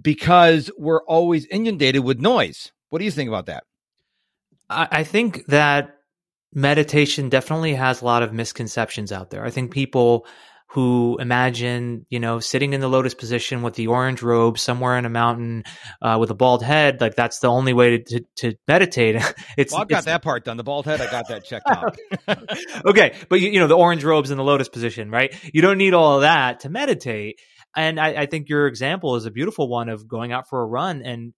because 0.00 0.70
we're 0.76 1.02
always 1.04 1.46
inundated 1.46 2.04
with 2.04 2.20
noise. 2.20 2.72
What 2.90 2.98
do 2.98 3.04
you 3.04 3.10
think 3.10 3.28
about 3.28 3.46
that? 3.46 3.64
I 4.68 5.02
think 5.02 5.46
that 5.46 5.96
meditation 6.54 7.28
definitely 7.28 7.74
has 7.74 8.02
a 8.02 8.04
lot 8.04 8.22
of 8.22 8.32
misconceptions 8.32 9.10
out 9.10 9.30
there. 9.30 9.44
I 9.44 9.50
think 9.50 9.72
people 9.72 10.26
who 10.72 11.18
imagine, 11.18 12.06
you 12.10 12.20
know, 12.20 12.38
sitting 12.38 12.74
in 12.74 12.80
the 12.80 12.88
lotus 12.88 13.12
position 13.12 13.62
with 13.62 13.74
the 13.74 13.88
orange 13.88 14.22
robe 14.22 14.56
somewhere 14.56 14.96
in 14.96 15.04
a 15.04 15.10
mountain 15.10 15.64
uh, 16.00 16.16
with 16.20 16.30
a 16.30 16.34
bald 16.34 16.62
head. 16.62 17.00
Like 17.00 17.16
that's 17.16 17.40
the 17.40 17.48
only 17.48 17.72
way 17.72 17.98
to, 17.98 18.04
to, 18.04 18.24
to 18.36 18.54
meditate. 18.68 19.16
it's, 19.58 19.72
well, 19.72 19.82
I 19.82 19.84
got 19.86 19.96
it's, 19.98 20.06
that 20.06 20.22
part 20.22 20.44
done. 20.44 20.56
The 20.56 20.62
bald 20.62 20.86
head, 20.86 21.00
I 21.00 21.10
got 21.10 21.26
that 21.26 21.44
checked 21.44 21.68
out. 21.68 21.98
okay. 22.86 23.16
But 23.28 23.40
you, 23.40 23.50
you 23.50 23.58
know, 23.58 23.66
the 23.66 23.76
orange 23.76 24.04
robes 24.04 24.30
in 24.30 24.36
the 24.36 24.44
lotus 24.44 24.68
position, 24.68 25.10
right? 25.10 25.34
You 25.52 25.60
don't 25.60 25.76
need 25.76 25.92
all 25.92 26.16
of 26.16 26.20
that 26.20 26.60
to 26.60 26.70
meditate. 26.70 27.40
And 27.74 27.98
I, 27.98 28.22
I 28.22 28.26
think 28.26 28.48
your 28.48 28.68
example 28.68 29.16
is 29.16 29.26
a 29.26 29.32
beautiful 29.32 29.68
one 29.68 29.88
of 29.88 30.06
going 30.06 30.30
out 30.30 30.48
for 30.48 30.62
a 30.62 30.66
run 30.66 31.02
and 31.02 31.32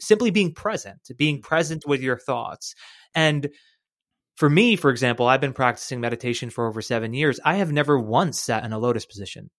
simply 0.00 0.32
being 0.32 0.54
present, 0.54 1.08
being 1.16 1.40
present 1.40 1.84
with 1.86 2.00
your 2.00 2.18
thoughts. 2.18 2.74
And 3.14 3.48
for 4.38 4.48
me, 4.48 4.76
for 4.76 4.88
example, 4.88 5.26
I've 5.26 5.40
been 5.40 5.52
practicing 5.52 6.00
meditation 6.00 6.48
for 6.48 6.68
over 6.68 6.80
seven 6.80 7.12
years. 7.12 7.40
I 7.44 7.56
have 7.56 7.72
never 7.72 7.98
once 7.98 8.40
sat 8.40 8.64
in 8.64 8.72
a 8.72 8.78
lotus 8.78 9.04
position. 9.04 9.50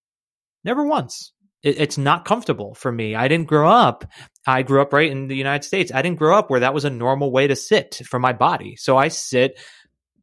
Never 0.63 0.85
once. 0.85 1.33
It, 1.61 1.81
it's 1.81 1.97
not 1.97 2.23
comfortable 2.23 2.75
for 2.75 2.89
me. 2.89 3.13
I 3.13 3.27
didn't 3.27 3.47
grow 3.49 3.69
up. 3.69 4.05
I 4.47 4.61
grew 4.61 4.81
up 4.81 4.93
right 4.93 5.11
in 5.11 5.27
the 5.27 5.35
United 5.35 5.65
States. 5.65 5.91
I 5.93 6.01
didn't 6.01 6.17
grow 6.17 6.39
up 6.39 6.49
where 6.49 6.61
that 6.61 6.73
was 6.73 6.85
a 6.85 6.89
normal 6.89 7.29
way 7.29 7.47
to 7.47 7.57
sit 7.57 7.99
for 8.05 8.19
my 8.19 8.31
body. 8.31 8.77
So 8.77 8.95
I 8.95 9.09
sit 9.09 9.59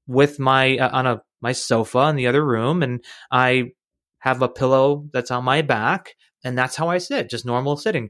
with 0.06 0.38
my 0.38 0.78
uh, 0.78 0.88
on 0.90 1.06
a 1.06 1.20
my 1.42 1.52
sofa 1.52 2.08
in 2.08 2.16
the 2.16 2.28
other 2.28 2.42
room, 2.42 2.82
and 2.82 3.04
I 3.30 3.72
have 4.20 4.40
a 4.40 4.48
pillow 4.48 5.04
that's 5.12 5.30
on 5.30 5.44
my 5.44 5.60
back, 5.60 6.14
and 6.42 6.56
that's 6.56 6.76
how 6.76 6.88
I 6.88 6.96
sit, 6.96 7.28
just 7.28 7.44
normal 7.44 7.76
sitting. 7.76 8.08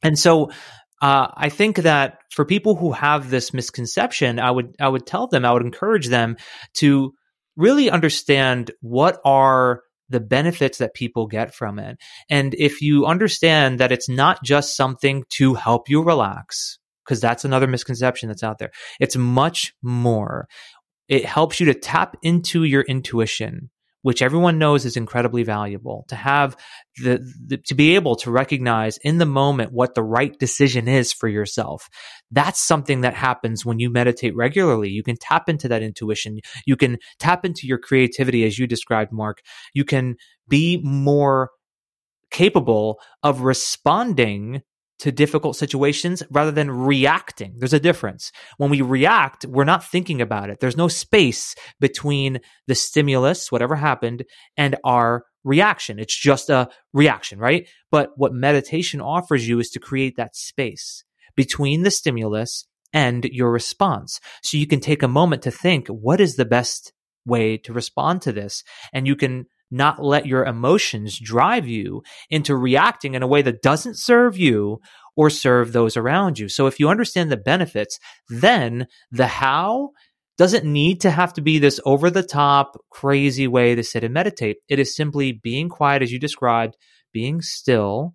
And 0.00 0.16
so 0.16 0.52
uh, 1.02 1.28
I 1.34 1.48
think 1.48 1.76
that 1.78 2.18
for 2.32 2.44
people 2.44 2.74
who 2.74 2.92
have 2.92 3.30
this 3.30 3.52
misconception, 3.52 4.38
I 4.38 4.50
would 4.50 4.74
I 4.80 4.88
would 4.88 5.06
tell 5.06 5.26
them, 5.26 5.44
I 5.44 5.52
would 5.52 5.62
encourage 5.62 6.08
them 6.08 6.36
to 6.74 7.12
really 7.56 7.90
understand 7.90 8.70
what 8.80 9.20
are 9.24 9.82
the 10.08 10.20
benefits 10.20 10.78
that 10.78 10.94
people 10.94 11.26
get 11.26 11.54
from 11.54 11.78
it. 11.78 11.98
And 12.30 12.54
if 12.54 12.80
you 12.80 13.06
understand 13.06 13.80
that 13.80 13.92
it's 13.92 14.08
not 14.08 14.42
just 14.44 14.76
something 14.76 15.24
to 15.30 15.54
help 15.54 15.88
you 15.88 16.02
relax, 16.02 16.78
because 17.04 17.20
that's 17.20 17.44
another 17.44 17.66
misconception 17.66 18.28
that's 18.28 18.42
out 18.42 18.58
there. 18.58 18.70
It's 19.00 19.16
much 19.16 19.74
more. 19.82 20.48
It 21.08 21.24
helps 21.24 21.60
you 21.60 21.66
to 21.66 21.74
tap 21.74 22.16
into 22.22 22.64
your 22.64 22.82
intuition 22.82 23.70
which 24.06 24.22
everyone 24.22 24.56
knows 24.56 24.84
is 24.84 24.96
incredibly 24.96 25.42
valuable. 25.42 26.04
To 26.10 26.14
have 26.14 26.56
the, 27.02 27.28
the, 27.44 27.56
to 27.56 27.74
be 27.74 27.96
able 27.96 28.14
to 28.18 28.30
recognize 28.30 28.98
in 28.98 29.18
the 29.18 29.26
moment 29.26 29.72
what 29.72 29.96
the 29.96 30.04
right 30.04 30.32
decision 30.38 30.86
is 30.86 31.12
for 31.12 31.26
yourself. 31.26 31.88
That's 32.30 32.64
something 32.64 33.00
that 33.00 33.14
happens 33.14 33.66
when 33.66 33.80
you 33.80 33.90
meditate 33.90 34.36
regularly. 34.36 34.90
You 34.90 35.02
can 35.02 35.16
tap 35.20 35.48
into 35.48 35.66
that 35.66 35.82
intuition. 35.82 36.38
You 36.66 36.76
can 36.76 36.98
tap 37.18 37.44
into 37.44 37.66
your 37.66 37.78
creativity 37.78 38.44
as 38.44 38.60
you 38.60 38.68
described 38.68 39.10
mark. 39.10 39.40
You 39.74 39.84
can 39.84 40.14
be 40.46 40.80
more 40.84 41.50
capable 42.30 43.00
of 43.24 43.40
responding 43.40 44.62
to 44.98 45.12
difficult 45.12 45.56
situations 45.56 46.22
rather 46.30 46.50
than 46.50 46.70
reacting. 46.70 47.54
There's 47.58 47.72
a 47.72 47.80
difference. 47.80 48.32
When 48.56 48.70
we 48.70 48.80
react, 48.80 49.44
we're 49.44 49.64
not 49.64 49.84
thinking 49.84 50.22
about 50.22 50.50
it. 50.50 50.58
There's 50.60 50.76
no 50.76 50.88
space 50.88 51.54
between 51.80 52.40
the 52.66 52.74
stimulus, 52.74 53.52
whatever 53.52 53.76
happened, 53.76 54.24
and 54.56 54.76
our 54.84 55.24
reaction. 55.44 55.98
It's 55.98 56.18
just 56.18 56.50
a 56.50 56.68
reaction, 56.92 57.38
right? 57.38 57.68
But 57.90 58.10
what 58.16 58.32
meditation 58.32 59.00
offers 59.00 59.46
you 59.46 59.58
is 59.60 59.70
to 59.70 59.80
create 59.80 60.16
that 60.16 60.34
space 60.34 61.04
between 61.36 61.82
the 61.82 61.90
stimulus 61.90 62.66
and 62.92 63.24
your 63.26 63.50
response. 63.50 64.20
So 64.42 64.56
you 64.56 64.66
can 64.66 64.80
take 64.80 65.02
a 65.02 65.08
moment 65.08 65.42
to 65.42 65.50
think, 65.50 65.88
what 65.88 66.20
is 66.20 66.36
the 66.36 66.46
best 66.46 66.92
way 67.26 67.58
to 67.58 67.72
respond 67.72 68.22
to 68.22 68.32
this? 68.32 68.64
And 68.92 69.06
you 69.06 69.16
can 69.16 69.46
not 69.70 70.02
let 70.02 70.26
your 70.26 70.44
emotions 70.44 71.18
drive 71.18 71.66
you 71.66 72.02
into 72.30 72.56
reacting 72.56 73.14
in 73.14 73.22
a 73.22 73.26
way 73.26 73.42
that 73.42 73.62
doesn't 73.62 73.98
serve 73.98 74.36
you 74.36 74.80
or 75.16 75.30
serve 75.30 75.72
those 75.72 75.96
around 75.96 76.38
you. 76.38 76.48
So 76.48 76.66
if 76.66 76.78
you 76.78 76.88
understand 76.88 77.30
the 77.32 77.36
benefits, 77.36 77.98
then 78.28 78.86
the 79.10 79.26
how 79.26 79.90
doesn't 80.38 80.64
need 80.64 81.00
to 81.00 81.10
have 81.10 81.32
to 81.34 81.40
be 81.40 81.58
this 81.58 81.80
over 81.84 82.10
the 82.10 82.22
top, 82.22 82.78
crazy 82.90 83.48
way 83.48 83.74
to 83.74 83.82
sit 83.82 84.04
and 84.04 84.12
meditate. 84.12 84.58
It 84.68 84.78
is 84.78 84.94
simply 84.94 85.32
being 85.32 85.68
quiet, 85.68 86.02
as 86.02 86.12
you 86.12 86.18
described, 86.18 86.76
being 87.12 87.40
still 87.40 88.14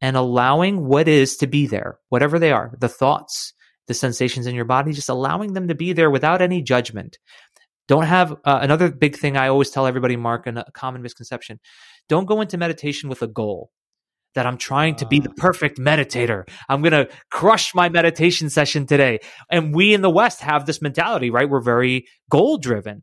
and 0.00 0.16
allowing 0.16 0.86
what 0.86 1.08
is 1.08 1.36
to 1.38 1.46
be 1.46 1.66
there, 1.66 1.98
whatever 2.08 2.38
they 2.38 2.52
are, 2.52 2.72
the 2.78 2.88
thoughts, 2.88 3.52
the 3.88 3.94
sensations 3.94 4.46
in 4.46 4.54
your 4.54 4.64
body, 4.64 4.92
just 4.92 5.08
allowing 5.08 5.52
them 5.52 5.68
to 5.68 5.74
be 5.74 5.92
there 5.92 6.10
without 6.10 6.40
any 6.40 6.62
judgment. 6.62 7.18
Don't 7.90 8.04
have 8.04 8.30
uh, 8.44 8.60
another 8.62 8.88
big 8.88 9.16
thing 9.16 9.36
I 9.36 9.48
always 9.48 9.68
tell 9.68 9.84
everybody, 9.84 10.14
Mark, 10.14 10.46
and 10.46 10.58
a 10.58 10.70
common 10.74 11.02
misconception. 11.02 11.58
Don't 12.08 12.24
go 12.24 12.40
into 12.40 12.56
meditation 12.56 13.08
with 13.08 13.20
a 13.20 13.26
goal 13.26 13.72
that 14.36 14.46
I'm 14.46 14.58
trying 14.58 14.94
to 14.94 15.06
be 15.06 15.18
the 15.18 15.30
ah. 15.30 15.34
perfect 15.36 15.76
meditator. 15.76 16.48
I'm 16.68 16.82
going 16.82 16.92
to 16.92 17.08
crush 17.32 17.74
my 17.74 17.88
meditation 17.88 18.48
session 18.48 18.86
today. 18.86 19.18
And 19.50 19.74
we 19.74 19.92
in 19.92 20.02
the 20.02 20.08
West 20.08 20.40
have 20.40 20.66
this 20.66 20.80
mentality, 20.80 21.30
right? 21.30 21.50
We're 21.50 21.60
very 21.60 22.06
goal 22.30 22.58
driven. 22.58 23.02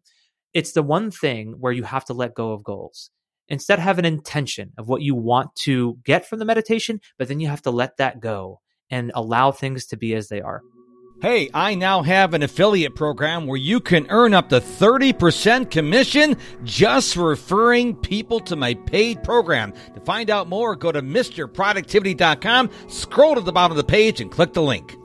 It's 0.54 0.72
the 0.72 0.84
one 0.84 1.12
thing 1.12 1.56
where 1.60 1.74
you 1.74 1.84
have 1.84 2.06
to 2.06 2.14
let 2.14 2.34
go 2.34 2.54
of 2.54 2.64
goals. 2.64 3.12
Instead, 3.50 3.80
have 3.80 4.00
an 4.00 4.06
intention 4.06 4.72
of 4.78 4.88
what 4.88 5.02
you 5.02 5.16
want 5.16 5.54
to 5.64 5.98
get 6.06 6.26
from 6.26 6.40
the 6.40 6.46
meditation, 6.46 7.02
but 7.20 7.28
then 7.28 7.42
you 7.42 7.50
have 7.50 7.64
to 7.64 7.72
let 7.72 7.98
that 7.98 8.22
go 8.22 8.62
and 8.90 9.12
allow 9.14 9.52
things 9.52 9.86
to 9.88 9.98
be 9.98 10.16
as 10.16 10.30
they 10.30 10.40
are. 10.40 10.62
Hey, 11.20 11.50
I 11.52 11.74
now 11.74 12.04
have 12.04 12.36
an 12.36 12.44
affiliate 12.44 12.94
program 12.94 13.48
where 13.48 13.58
you 13.58 13.80
can 13.80 14.06
earn 14.10 14.36
up 14.36 14.50
to 14.50 14.62
30% 14.62 15.72
commission 15.72 16.38
just 16.64 17.16
referring 17.16 17.96
people 17.96 18.40
to 18.42 18.56
my 18.56 18.76
paid 18.76 19.24
program. 19.24 19.74
To 19.96 20.00
find 20.02 20.30
out 20.30 20.48
more, 20.48 20.76
go 20.76 20.92
to 20.92 21.02
MrProductivity.com, 21.02 22.70
scroll 22.88 23.34
to 23.34 23.42
the 23.42 23.52
bottom 23.52 23.72
of 23.72 23.78
the 23.78 23.92
page, 23.92 24.22
and 24.22 24.30
click 24.30 24.54
the 24.54 24.62
link. 24.62 24.96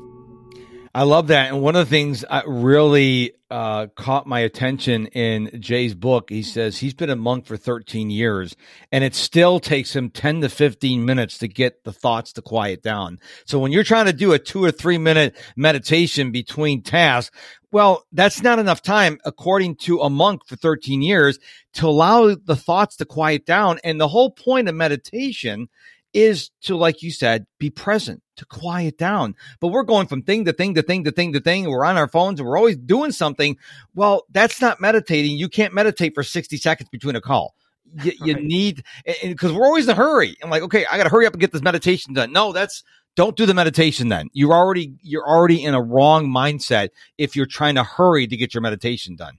I 0.95 1.05
love 1.05 1.29
that. 1.29 1.49
And 1.49 1.63
one 1.63 1.75
of 1.75 1.87
the 1.87 1.91
things 1.91 2.23
that 2.29 2.45
really 2.47 3.33
uh, 3.51 3.87
caught 3.97 4.27
my 4.27 4.41
attention 4.41 5.07
in 5.07 5.51
Jay's 5.59 5.95
book, 5.95 6.29
he 6.29 6.43
says 6.43 6.77
he's 6.77 6.93
been 6.93 7.09
a 7.09 7.17
monk 7.17 7.47
for 7.47 7.57
13 7.57 8.11
years 8.11 8.57
and 8.91 9.03
it 9.03 9.15
still 9.15 9.59
takes 9.59 9.97
him 9.97 10.11
10 10.11 10.43
to 10.43 10.51
15 10.51 11.03
minutes 11.03 11.39
to 11.39 11.49
get 11.49 11.85
the 11.85 11.95
thoughts 11.95 12.35
to 12.35 12.43
quiet 12.43 12.83
down. 12.83 13.21
So 13.47 13.59
when 13.59 13.73
you're 13.73 13.85
trying 13.85 14.05
to 14.05 14.13
do 14.13 14.33
a 14.33 14.39
two 14.39 14.63
or 14.63 14.71
three 14.71 14.99
minute 14.99 15.35
meditation 15.57 16.31
between 16.31 16.83
tasks, 16.83 17.35
well, 17.71 18.05
that's 18.13 18.43
not 18.43 18.59
enough 18.59 18.83
time, 18.83 19.19
according 19.25 19.77
to 19.77 20.01
a 20.01 20.11
monk 20.11 20.47
for 20.47 20.57
13 20.57 21.01
years, 21.01 21.39
to 21.73 21.87
allow 21.87 22.35
the 22.35 22.57
thoughts 22.57 22.97
to 22.97 23.07
quiet 23.07 23.47
down. 23.47 23.79
And 23.83 23.99
the 23.99 24.09
whole 24.09 24.31
point 24.31 24.69
of 24.69 24.75
meditation 24.75 25.71
is 26.15 26.51
to, 26.63 26.77
like 26.77 27.03
you 27.03 27.11
said, 27.11 27.47
be 27.59 27.71
present, 27.71 28.23
to 28.37 28.45
quiet 28.45 28.99
down. 28.99 29.35
But 29.61 29.69
we're 29.69 29.83
going 29.83 30.07
from 30.07 30.23
thing 30.23 30.45
to 30.45 30.53
thing 30.53 30.75
to 30.75 30.83
thing 30.83 31.05
to 31.05 31.11
thing 31.11 31.33
to 31.33 31.41
thing. 31.41 31.69
We're 31.69 31.85
on 31.85 31.97
our 31.97 32.09
phones 32.09 32.39
and 32.41 32.49
we're 32.49 32.59
always 32.59 32.77
doing 32.77 33.13
something. 33.13 33.57
Well, 33.95 34.25
that's 34.31 34.61
not 34.61 34.81
meditating. 34.81 35.37
You 35.37 35.49
can't 35.49 35.75
meditate 35.75 36.15
for 36.15 36.23
60 36.23 36.57
seconds 36.57 36.89
between 36.91 37.17
a 37.17 37.21
call. 37.21 37.55
You, 38.03 38.13
you 38.25 38.35
right. 38.35 38.45
need, 38.45 38.85
because 39.23 39.53
we're 39.53 39.67
always 39.67 39.87
in 39.87 39.91
a 39.91 39.95
hurry. 39.95 40.37
I'm 40.43 40.51
like, 40.51 40.63
okay, 40.63 40.87
I 40.91 40.97
got 40.97 41.05
to 41.05 41.11
hurry 41.11 41.27
up 41.27 41.33
and 41.33 41.41
get 41.41 41.53
this 41.53 41.63
meditation 41.63 42.15
done. 42.15 42.33
No, 42.33 42.53
that's, 42.53 42.83
don't 43.15 43.37
do 43.37 43.47
the 43.47 43.55
meditation 43.55 44.09
then. 44.09 44.29
You're 44.33 44.55
already, 44.55 44.95
you're 45.03 45.27
already 45.27 45.65
in 45.65 45.75
a 45.75 45.83
wrong 45.83 46.29
mindset 46.29 46.91
if 47.19 47.37
you're 47.37 47.47
trying 47.47 47.75
to 47.75 47.85
hurry 47.85 48.27
to 48.27 48.37
get 48.37 48.55
your 48.55 48.63
meditation 48.63 49.17
done. 49.17 49.39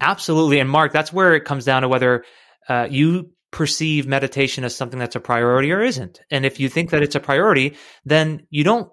Absolutely. 0.00 0.58
And 0.58 0.68
Mark, 0.68 0.92
that's 0.92 1.12
where 1.12 1.34
it 1.34 1.44
comes 1.44 1.64
down 1.64 1.82
to 1.82 1.88
whether 1.88 2.24
uh, 2.68 2.88
you 2.90 3.30
perceive 3.52 4.06
meditation 4.06 4.64
as 4.64 4.74
something 4.74 4.98
that's 4.98 5.14
a 5.14 5.20
priority 5.20 5.70
or 5.70 5.82
isn't. 5.82 6.20
And 6.30 6.44
if 6.44 6.58
you 6.58 6.68
think 6.68 6.90
that 6.90 7.02
it's 7.02 7.14
a 7.14 7.20
priority, 7.20 7.76
then 8.04 8.46
you 8.50 8.64
don't 8.64 8.90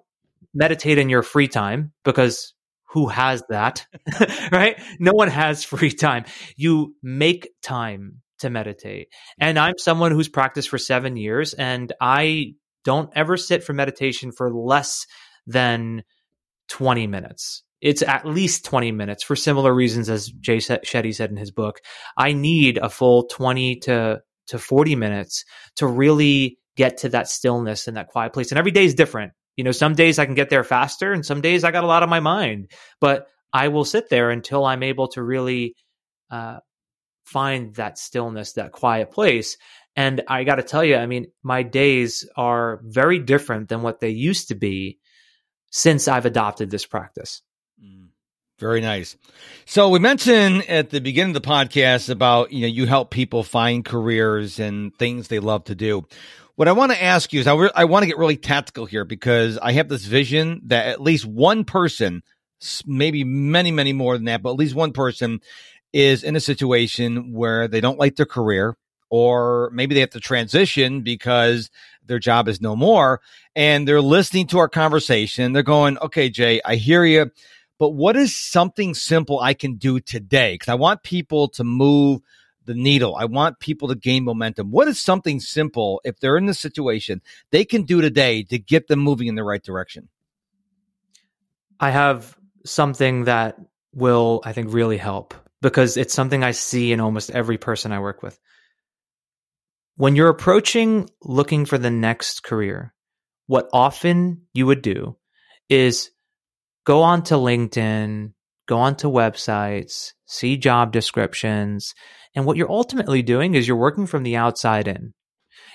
meditate 0.54 0.98
in 0.98 1.08
your 1.08 1.22
free 1.22 1.48
time 1.48 1.92
because 2.04 2.54
who 2.90 3.08
has 3.08 3.42
that? 3.48 3.86
right? 4.52 4.80
No 4.98 5.12
one 5.12 5.28
has 5.28 5.64
free 5.64 5.90
time. 5.90 6.24
You 6.56 6.94
make 7.02 7.48
time 7.62 8.20
to 8.40 8.50
meditate. 8.50 9.08
And 9.40 9.58
I'm 9.58 9.78
someone 9.78 10.12
who's 10.12 10.28
practiced 10.28 10.68
for 10.68 10.78
seven 10.78 11.16
years 11.16 11.54
and 11.54 11.92
I 12.00 12.54
don't 12.84 13.10
ever 13.14 13.36
sit 13.36 13.64
for 13.64 13.72
meditation 13.72 14.32
for 14.32 14.52
less 14.52 15.06
than 15.46 16.02
20 16.68 17.06
minutes. 17.06 17.62
It's 17.80 18.02
at 18.02 18.26
least 18.26 18.66
20 18.66 18.92
minutes 18.92 19.22
for 19.22 19.36
similar 19.36 19.74
reasons 19.74 20.10
as 20.10 20.28
Jay 20.28 20.58
Shetty 20.58 21.14
said 21.14 21.30
in 21.30 21.36
his 21.36 21.50
book. 21.50 21.80
I 22.16 22.32
need 22.32 22.76
a 22.76 22.90
full 22.90 23.24
20 23.24 23.76
to 23.80 24.20
to 24.50 24.58
40 24.58 24.94
minutes 24.94 25.44
to 25.76 25.86
really 25.86 26.58
get 26.76 26.98
to 26.98 27.08
that 27.10 27.28
stillness 27.28 27.88
and 27.88 27.96
that 27.96 28.08
quiet 28.08 28.32
place. 28.32 28.52
And 28.52 28.58
every 28.58 28.70
day 28.70 28.84
is 28.84 28.94
different. 28.94 29.32
You 29.56 29.64
know, 29.64 29.72
some 29.72 29.94
days 29.94 30.18
I 30.18 30.26
can 30.26 30.34
get 30.34 30.50
there 30.50 30.64
faster 30.64 31.12
and 31.12 31.26
some 31.26 31.40
days 31.40 31.64
I 31.64 31.70
got 31.70 31.84
a 31.84 31.88
lot 31.88 32.02
on 32.02 32.08
my 32.08 32.20
mind, 32.20 32.70
but 33.00 33.26
I 33.52 33.68
will 33.68 33.84
sit 33.84 34.08
there 34.08 34.30
until 34.30 34.64
I'm 34.64 34.82
able 34.82 35.08
to 35.08 35.22
really 35.22 35.74
uh, 36.30 36.60
find 37.24 37.74
that 37.74 37.98
stillness, 37.98 38.52
that 38.52 38.72
quiet 38.72 39.10
place. 39.10 39.56
And 39.96 40.22
I 40.28 40.44
got 40.44 40.56
to 40.56 40.62
tell 40.62 40.84
you, 40.84 40.96
I 40.96 41.06
mean, 41.06 41.26
my 41.42 41.62
days 41.62 42.28
are 42.36 42.80
very 42.84 43.18
different 43.18 43.68
than 43.68 43.82
what 43.82 44.00
they 44.00 44.10
used 44.10 44.48
to 44.48 44.54
be 44.54 44.98
since 45.70 46.08
I've 46.08 46.26
adopted 46.26 46.70
this 46.70 46.86
practice. 46.86 47.42
Very 48.60 48.82
nice. 48.82 49.16
So 49.64 49.88
we 49.88 49.98
mentioned 49.98 50.68
at 50.68 50.90
the 50.90 51.00
beginning 51.00 51.34
of 51.34 51.42
the 51.42 51.48
podcast 51.48 52.10
about, 52.10 52.52
you 52.52 52.60
know, 52.60 52.66
you 52.66 52.84
help 52.86 53.10
people 53.10 53.42
find 53.42 53.82
careers 53.82 54.60
and 54.60 54.94
things 54.98 55.28
they 55.28 55.38
love 55.38 55.64
to 55.64 55.74
do. 55.74 56.06
What 56.56 56.68
I 56.68 56.72
want 56.72 56.92
to 56.92 57.02
ask 57.02 57.32
you 57.32 57.40
is 57.40 57.46
I, 57.46 57.54
re- 57.54 57.70
I 57.74 57.86
want 57.86 58.02
to 58.02 58.06
get 58.06 58.18
really 58.18 58.36
tactical 58.36 58.84
here 58.84 59.06
because 59.06 59.56
I 59.56 59.72
have 59.72 59.88
this 59.88 60.04
vision 60.04 60.60
that 60.66 60.88
at 60.88 61.00
least 61.00 61.24
one 61.24 61.64
person, 61.64 62.22
maybe 62.84 63.24
many, 63.24 63.72
many 63.72 63.94
more 63.94 64.14
than 64.14 64.26
that, 64.26 64.42
but 64.42 64.50
at 64.50 64.58
least 64.58 64.74
one 64.74 64.92
person 64.92 65.40
is 65.94 66.22
in 66.22 66.36
a 66.36 66.40
situation 66.40 67.32
where 67.32 67.66
they 67.66 67.80
don't 67.80 67.98
like 67.98 68.16
their 68.16 68.26
career 68.26 68.76
or 69.08 69.70
maybe 69.72 69.94
they 69.94 70.02
have 70.02 70.10
to 70.10 70.20
transition 70.20 71.00
because 71.00 71.70
their 72.04 72.18
job 72.18 72.46
is 72.46 72.60
no 72.60 72.76
more 72.76 73.22
and 73.56 73.88
they're 73.88 74.02
listening 74.02 74.46
to 74.48 74.58
our 74.58 74.68
conversation. 74.68 75.54
They're 75.54 75.62
going, 75.62 75.96
okay, 75.98 76.28
Jay, 76.28 76.60
I 76.62 76.74
hear 76.74 77.06
you 77.06 77.30
but 77.80 77.94
what 77.94 78.14
is 78.14 78.36
something 78.36 78.92
simple 78.92 79.40
I 79.40 79.54
can 79.54 79.76
do 79.76 80.00
today? 80.00 80.52
Because 80.52 80.68
I 80.68 80.74
want 80.74 81.02
people 81.02 81.48
to 81.48 81.64
move 81.64 82.20
the 82.66 82.74
needle. 82.74 83.16
I 83.16 83.24
want 83.24 83.58
people 83.58 83.88
to 83.88 83.94
gain 83.94 84.22
momentum. 84.22 84.70
What 84.70 84.86
is 84.86 85.00
something 85.00 85.40
simple 85.40 86.02
if 86.04 86.20
they're 86.20 86.36
in 86.36 86.44
this 86.44 86.60
situation 86.60 87.22
they 87.50 87.64
can 87.64 87.84
do 87.84 88.02
today 88.02 88.42
to 88.44 88.58
get 88.58 88.86
them 88.86 88.98
moving 88.98 89.28
in 89.28 89.34
the 89.34 89.42
right 89.42 89.62
direction? 89.62 90.10
I 91.80 91.88
have 91.88 92.36
something 92.66 93.24
that 93.24 93.58
will, 93.94 94.42
I 94.44 94.52
think, 94.52 94.74
really 94.74 94.98
help 94.98 95.32
because 95.62 95.96
it's 95.96 96.12
something 96.12 96.44
I 96.44 96.50
see 96.50 96.92
in 96.92 97.00
almost 97.00 97.30
every 97.30 97.56
person 97.56 97.92
I 97.92 98.00
work 98.00 98.22
with. 98.22 98.38
When 99.96 100.16
you're 100.16 100.28
approaching 100.28 101.08
looking 101.22 101.64
for 101.64 101.78
the 101.78 101.90
next 101.90 102.42
career, 102.42 102.92
what 103.46 103.70
often 103.72 104.42
you 104.52 104.66
would 104.66 104.82
do 104.82 105.16
is 105.70 106.10
go 106.90 107.04
on 107.04 107.22
to 107.22 107.34
LinkedIn, 107.34 108.32
go 108.66 108.78
on 108.78 108.96
to 108.96 109.06
websites, 109.06 110.12
see 110.26 110.56
job 110.56 110.90
descriptions. 110.90 111.94
And 112.34 112.44
what 112.44 112.56
you're 112.56 112.68
ultimately 112.68 113.22
doing 113.22 113.54
is 113.54 113.68
you're 113.68 113.76
working 113.76 114.08
from 114.08 114.24
the 114.24 114.34
outside 114.34 114.88
in. 114.88 115.14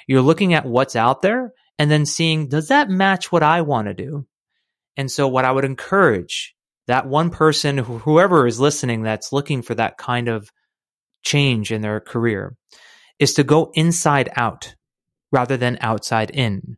You're 0.09 0.19
looking 0.21 0.53
at 0.53 0.65
what's 0.65 0.97
out 0.97 1.21
there 1.21 1.53
and 1.79 1.89
then 1.89 2.05
seeing, 2.05 2.49
does 2.49 2.67
that 2.67 2.89
match 2.89 3.31
what 3.31 3.43
I 3.43 3.61
want 3.61 3.87
to 3.87 3.93
do? 3.93 4.27
And 4.97 5.09
so 5.09 5.25
what 5.29 5.45
I 5.45 5.53
would 5.53 5.63
encourage 5.63 6.53
that 6.87 7.07
one 7.07 7.29
person, 7.29 7.77
whoever 7.77 8.45
is 8.45 8.59
listening 8.59 9.03
that's 9.03 9.31
looking 9.31 9.61
for 9.61 9.73
that 9.75 9.97
kind 9.97 10.27
of 10.27 10.51
change 11.23 11.71
in 11.71 11.79
their 11.79 12.01
career 12.01 12.57
is 13.19 13.35
to 13.35 13.45
go 13.45 13.71
inside 13.73 14.29
out 14.35 14.75
rather 15.31 15.55
than 15.55 15.77
outside 15.79 16.29
in. 16.31 16.75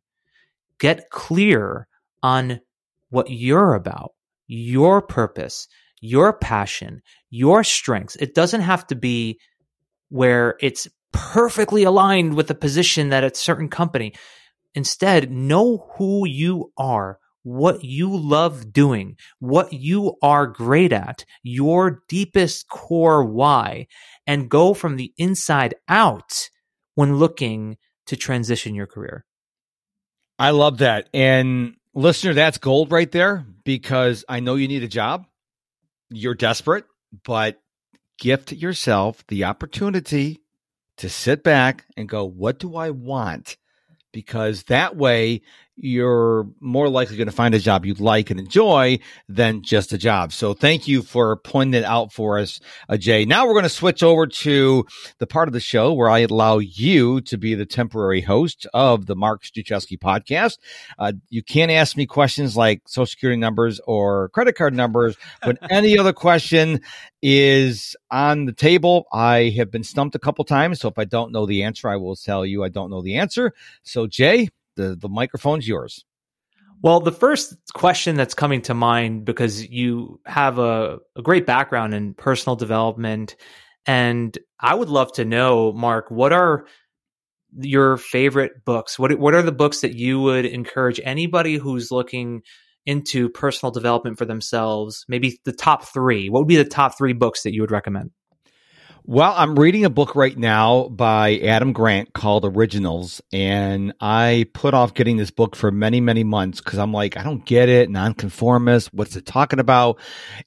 Get 0.80 1.10
clear 1.10 1.88
on 2.22 2.62
what 3.10 3.32
you're 3.32 3.74
about 3.74 4.12
your 4.48 5.02
purpose, 5.02 5.68
your 6.02 6.34
passion, 6.34 7.02
your 7.30 7.64
strengths. 7.64 8.16
It 8.16 8.34
doesn't 8.34 8.62
have 8.62 8.88
to 8.88 8.96
be 8.96 9.40
where 10.10 10.56
it's 10.62 10.88
perfectly 11.12 11.84
aligned 11.84 12.36
with 12.36 12.48
the 12.48 12.56
position 12.56 13.10
that 13.10 13.24
a 13.24 13.34
certain 13.36 13.70
company. 13.70 14.14
Instead, 14.76 15.32
know 15.32 15.90
who 15.98 16.28
you 16.28 16.72
are, 16.78 17.20
what 17.44 17.84
you 17.84 18.16
love 18.16 18.72
doing, 18.72 19.16
what 19.40 19.74
you 19.74 20.16
are 20.22 20.46
great 20.46 20.94
at, 20.94 21.26
your 21.44 22.04
deepest 22.08 22.68
core 22.68 23.24
why, 23.24 23.88
and 24.26 24.50
go 24.50 24.74
from 24.74 24.98
the 24.98 25.14
inside 25.18 25.74
out 25.88 26.50
when 26.96 27.18
looking 27.18 27.78
to 28.06 28.16
transition 28.16 28.76
your 28.76 28.88
career. 28.88 29.26
I 30.40 30.52
love 30.52 30.80
that. 30.80 31.10
And 31.14 31.76
Listener, 31.98 32.36
that's 32.36 32.60
gold 32.60 32.92
right 32.92 33.12
there 33.12 33.44
because 33.64 34.24
I 34.30 34.40
know 34.40 34.54
you 34.54 34.68
need 34.68 34.84
a 34.84 34.88
job. 34.88 35.26
You're 36.12 36.36
desperate, 36.36 36.86
but 37.26 37.60
gift 38.20 38.52
yourself 38.52 39.26
the 39.30 39.46
opportunity 39.46 40.44
to 40.98 41.10
sit 41.10 41.44
back 41.44 41.86
and 41.98 42.08
go, 42.08 42.24
what 42.24 42.60
do 42.60 42.76
I 42.76 42.92
want? 42.92 43.58
Because 44.14 44.62
that 44.66 44.96
way 44.96 45.42
you're 45.78 46.48
more 46.60 46.90
likely 46.90 47.16
going 47.18 47.28
to 47.28 47.32
find 47.32 47.54
a 47.54 47.60
job 47.60 47.86
you 47.86 47.94
like 47.94 48.32
and 48.32 48.40
enjoy 48.40 49.00
than 49.30 49.62
just 49.62 49.94
a 49.94 49.98
job. 49.98 50.34
So 50.34 50.54
thank 50.54 50.88
you 50.88 51.04
for 51.04 51.36
pointing 51.38 51.80
it 51.82 51.86
out 51.86 52.12
for 52.12 52.40
us, 52.40 52.60
uh, 52.90 52.98
Jay. 52.98 53.26
Now 53.26 53.46
we're 53.46 53.54
going 53.54 53.64
to 53.64 53.70
switch 53.70 54.02
over 54.02 54.26
to 54.26 54.86
the 55.20 55.28
part 55.28 55.48
of 55.48 55.54
the 55.54 55.60
show 55.60 55.94
where 55.94 56.10
I 56.10 56.20
allow 56.20 56.58
you 56.58 57.22
to 57.22 57.38
be 57.38 57.54
the 57.54 57.66
temporary 57.66 58.22
host 58.22 58.66
of 58.74 59.06
the 59.06 59.16
Mark 59.16 59.44
Struczewski 59.44 60.00
podcast. 60.00 60.58
Uh, 60.98 61.14
you 61.30 61.44
can't 61.44 61.72
ask 61.72 61.96
me 61.96 62.08
questions 62.08 62.58
like 62.58 62.82
social 62.88 63.06
security 63.06 63.40
numbers 63.40 63.80
or 63.86 64.30
credit 64.30 64.56
card 64.56 64.74
numbers, 64.74 65.16
but 65.44 65.60
any 65.70 65.98
other 65.98 66.14
question 66.14 66.82
is 67.22 67.96
on 68.10 68.46
the 68.46 68.54
table. 68.54 69.06
I 69.14 69.54
have 69.58 69.70
been 69.70 69.84
stumped 69.84 70.16
a 70.16 70.20
couple 70.20 70.44
times. 70.44 70.80
So 70.80 70.88
if 70.88 70.98
I 70.98 71.06
don't 71.06 71.32
know 71.32 71.46
the 71.46 71.64
answer, 71.64 71.88
I 71.88 71.98
will 71.98 72.16
tell 72.16 72.46
you 72.46 72.64
I 72.64 72.70
don't 72.70 72.90
know 72.90 73.02
the 73.02 73.18
answer. 73.18 73.54
So 73.84 74.08
Jay, 74.08 74.50
the 74.78 74.96
the 74.96 75.10
microphone's 75.10 75.68
yours. 75.68 76.06
Well, 76.84 77.00
the 77.00 77.12
first 77.12 77.56
question 77.74 78.16
that's 78.16 78.36
coming 78.36 78.62
to 78.64 78.74
mind 78.74 79.26
because 79.26 79.68
you 79.68 80.22
have 80.26 80.60
a, 80.60 81.00
a 81.16 81.22
great 81.24 81.46
background 81.46 81.96
in 81.96 82.14
personal 82.14 82.56
development, 82.56 83.36
and 83.86 84.38
I 84.60 84.76
would 84.76 84.90
love 84.90 85.12
to 85.14 85.26
know, 85.26 85.72
Mark, 85.74 86.12
what 86.12 86.32
are 86.34 86.68
your 87.60 87.98
favorite 87.98 88.64
books? 88.64 89.00
What 89.00 89.18
what 89.20 89.34
are 89.34 89.42
the 89.42 89.52
books 89.52 89.82
that 89.82 89.96
you 89.96 90.22
would 90.22 90.46
encourage 90.46 91.00
anybody 91.04 91.56
who's 91.56 91.92
looking 91.92 92.44
into 92.86 93.30
personal 93.30 93.72
development 93.72 94.18
for 94.18 94.26
themselves? 94.26 95.04
Maybe 95.08 95.40
the 95.46 95.54
top 95.54 95.84
three. 95.86 96.30
What 96.30 96.42
would 96.42 96.48
be 96.48 96.58
the 96.58 96.66
top 96.66 96.98
three 96.98 97.14
books 97.14 97.44
that 97.44 97.54
you 97.54 97.62
would 97.62 97.72
recommend? 97.72 98.12
Well, 99.10 99.34
I'm 99.38 99.58
reading 99.58 99.86
a 99.86 99.90
book 99.90 100.18
right 100.18 100.38
now 100.38 100.90
by 100.90 101.38
Adam 101.38 101.72
Grant 101.72 102.12
called 102.12 102.44
Originals, 102.44 103.22
and 103.32 103.94
I 104.02 104.48
put 104.54 104.74
off 104.74 104.96
getting 104.96 105.16
this 105.16 105.32
book 105.32 105.56
for 105.56 105.72
many, 105.72 106.02
many 106.02 106.26
months 106.26 106.60
because 106.60 106.78
I'm 106.78 106.92
like, 106.92 107.16
I 107.16 107.24
don't 107.24 107.46
get 107.46 107.70
it, 107.70 107.90
nonconformist. 107.90 108.94
What's 108.94 109.16
it 109.16 109.26
talking 109.26 109.60
about? 109.60 109.98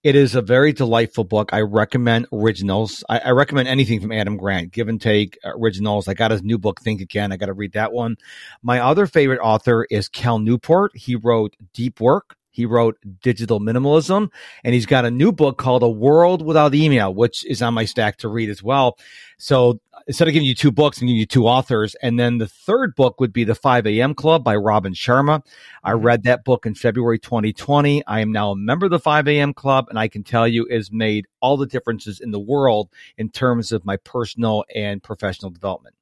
It 0.03 0.14
is 0.14 0.35
a 0.35 0.42
very 0.42 0.75
delightful 0.75 1.25
book. 1.25 1.55
I 1.55 1.62
recommend 1.62 2.27
Originals. 2.35 3.03
I, 3.09 3.20
I 3.20 3.31
recommend 3.31 3.66
anything 3.66 3.99
from 3.99 4.12
Adam 4.12 4.37
Grant, 4.37 4.73
Give 4.73 4.88
and 4.88 5.01
Take 5.01 5.38
uh, 5.42 5.53
Originals. 5.59 6.07
I 6.07 6.12
got 6.12 6.31
his 6.31 6.42
new 6.42 6.59
book, 6.59 6.83
Think 6.83 7.01
Again. 7.01 7.33
I 7.33 7.38
got 7.38 7.46
to 7.46 7.55
read 7.55 7.73
that 7.73 7.94
one. 7.94 8.16
My 8.62 8.81
other 8.81 9.07
favorite 9.07 9.40
author 9.40 9.87
is 9.90 10.11
Cal 10.11 10.38
Newport. 10.38 10.94
He 10.94 11.16
wrote 11.16 11.57
Deep 11.73 11.99
Work. 11.99 12.37
He 12.51 12.67
wrote 12.67 12.99
Digital 13.23 13.61
Minimalism, 13.61 14.29
and 14.65 14.75
he's 14.75 14.87
got 14.87 15.05
a 15.05 15.11
new 15.11 15.33
book 15.33 15.57
called 15.57 15.83
A 15.83 15.89
World 15.89 16.45
Without 16.45 16.75
Email, 16.75 17.15
which 17.15 17.47
is 17.47 17.63
on 17.63 17.75
my 17.75 17.85
stack 17.85 18.19
to 18.19 18.29
read 18.29 18.51
as 18.51 18.63
well. 18.63 18.99
So 19.39 19.81
instead 20.07 20.29
of 20.29 20.35
giving 20.35 20.49
you 20.49 20.55
two 20.55 20.73
books, 20.73 21.01
I'm 21.01 21.07
giving 21.07 21.19
you 21.19 21.27
two 21.27 21.47
authors. 21.47 21.95
And 22.03 22.19
then 22.19 22.39
the 22.39 22.49
third 22.49 22.95
book 22.95 23.21
would 23.21 23.33
be 23.33 23.45
The 23.45 23.55
5 23.55 23.87
a.m. 23.87 24.15
Club 24.15 24.43
by 24.43 24.57
Robin 24.57 24.93
Sharma. 24.93 25.43
I 25.85 25.93
mm-hmm. 25.93 26.05
read 26.05 26.23
that 26.25 26.45
book 26.45 26.67
in 26.67 26.75
February 26.75 27.19
2020. 27.19 28.05
I 28.07 28.21
am 28.21 28.33
now 28.33 28.51
a 28.51 28.57
member 28.57 28.87
of 28.87 28.91
the 28.91 28.99
5 28.99 29.29
a.m. 29.29 29.55
Club, 29.55 29.87
and 29.89 29.99
I 29.99 30.09
can 30.09 30.25
tell 30.25 30.49
you 30.49 30.67
it 30.67 30.75
has 30.75 30.91
made 30.91 31.27
all 31.41 31.57
the 31.57 31.67
differences 31.67 32.21
in 32.21 32.33
the 32.33 32.41
world 32.41 32.91
in 33.17 33.31
terms 33.31 33.73
of 33.73 33.85
my 33.85 33.97
personal 33.97 34.65
and 34.75 35.03
professional 35.03 35.51
development. 35.51 35.95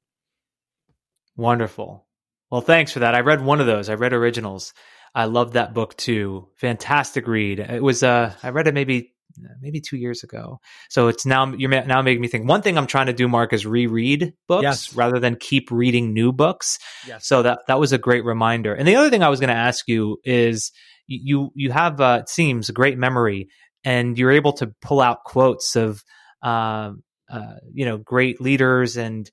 Wonderful. 1.37 2.05
Well, 2.49 2.61
thanks 2.61 2.91
for 2.91 2.99
that. 2.99 3.15
I 3.15 3.19
read 3.19 3.41
one 3.45 3.61
of 3.61 3.67
those. 3.67 3.89
I 3.89 3.93
read 3.93 4.11
Originals. 4.11 4.73
I 5.13 5.25
love 5.25 5.53
that 5.53 5.73
book 5.73 5.95
too. 5.97 6.49
Fantastic 6.57 7.27
read. 7.27 7.59
It 7.59 7.83
was 7.83 8.03
uh 8.03 8.33
I 8.43 8.49
read 8.49 8.67
it 8.67 8.73
maybe 8.73 9.13
maybe 9.61 9.81
two 9.81 9.97
years 9.97 10.23
ago. 10.23 10.59
So 10.89 11.07
it's 11.07 11.25
now 11.25 11.53
you're 11.53 11.69
now 11.69 12.01
making 12.01 12.21
me 12.21 12.27
think. 12.27 12.47
One 12.47 12.61
thing 12.61 12.77
I'm 12.77 12.87
trying 12.87 13.07
to 13.07 13.13
do, 13.13 13.27
Mark, 13.27 13.53
is 13.53 13.65
reread 13.65 14.33
books 14.47 14.63
yes. 14.63 14.95
rather 14.95 15.19
than 15.19 15.35
keep 15.35 15.71
reading 15.71 16.13
new 16.13 16.31
books. 16.31 16.79
Yes. 17.07 17.27
So 17.27 17.43
that 17.43 17.59
that 17.67 17.79
was 17.79 17.93
a 17.93 17.97
great 17.97 18.25
reminder. 18.25 18.73
And 18.73 18.87
the 18.87 18.95
other 18.95 19.09
thing 19.09 19.23
I 19.23 19.29
was 19.29 19.39
going 19.39 19.49
to 19.49 19.55
ask 19.55 19.87
you 19.87 20.17
is 20.23 20.71
you 21.07 21.51
you 21.55 21.71
have 21.71 21.99
uh, 21.99 22.19
it 22.21 22.29
seems 22.29 22.69
a 22.69 22.73
great 22.73 22.97
memory, 22.97 23.49
and 23.83 24.17
you're 24.17 24.31
able 24.31 24.53
to 24.53 24.73
pull 24.81 25.01
out 25.01 25.23
quotes 25.25 25.75
of 25.75 26.03
uh, 26.43 26.91
uh, 27.31 27.53
you 27.71 27.85
know 27.85 27.97
great 27.97 28.41
leaders 28.41 28.97
and 28.97 29.29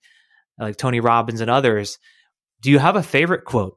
like 0.58 0.76
Tony 0.76 1.00
Robbins 1.00 1.40
and 1.40 1.50
others. 1.50 1.98
Do 2.62 2.70
you 2.70 2.78
have 2.78 2.96
a 2.96 3.02
favorite 3.02 3.44
quote? 3.44 3.76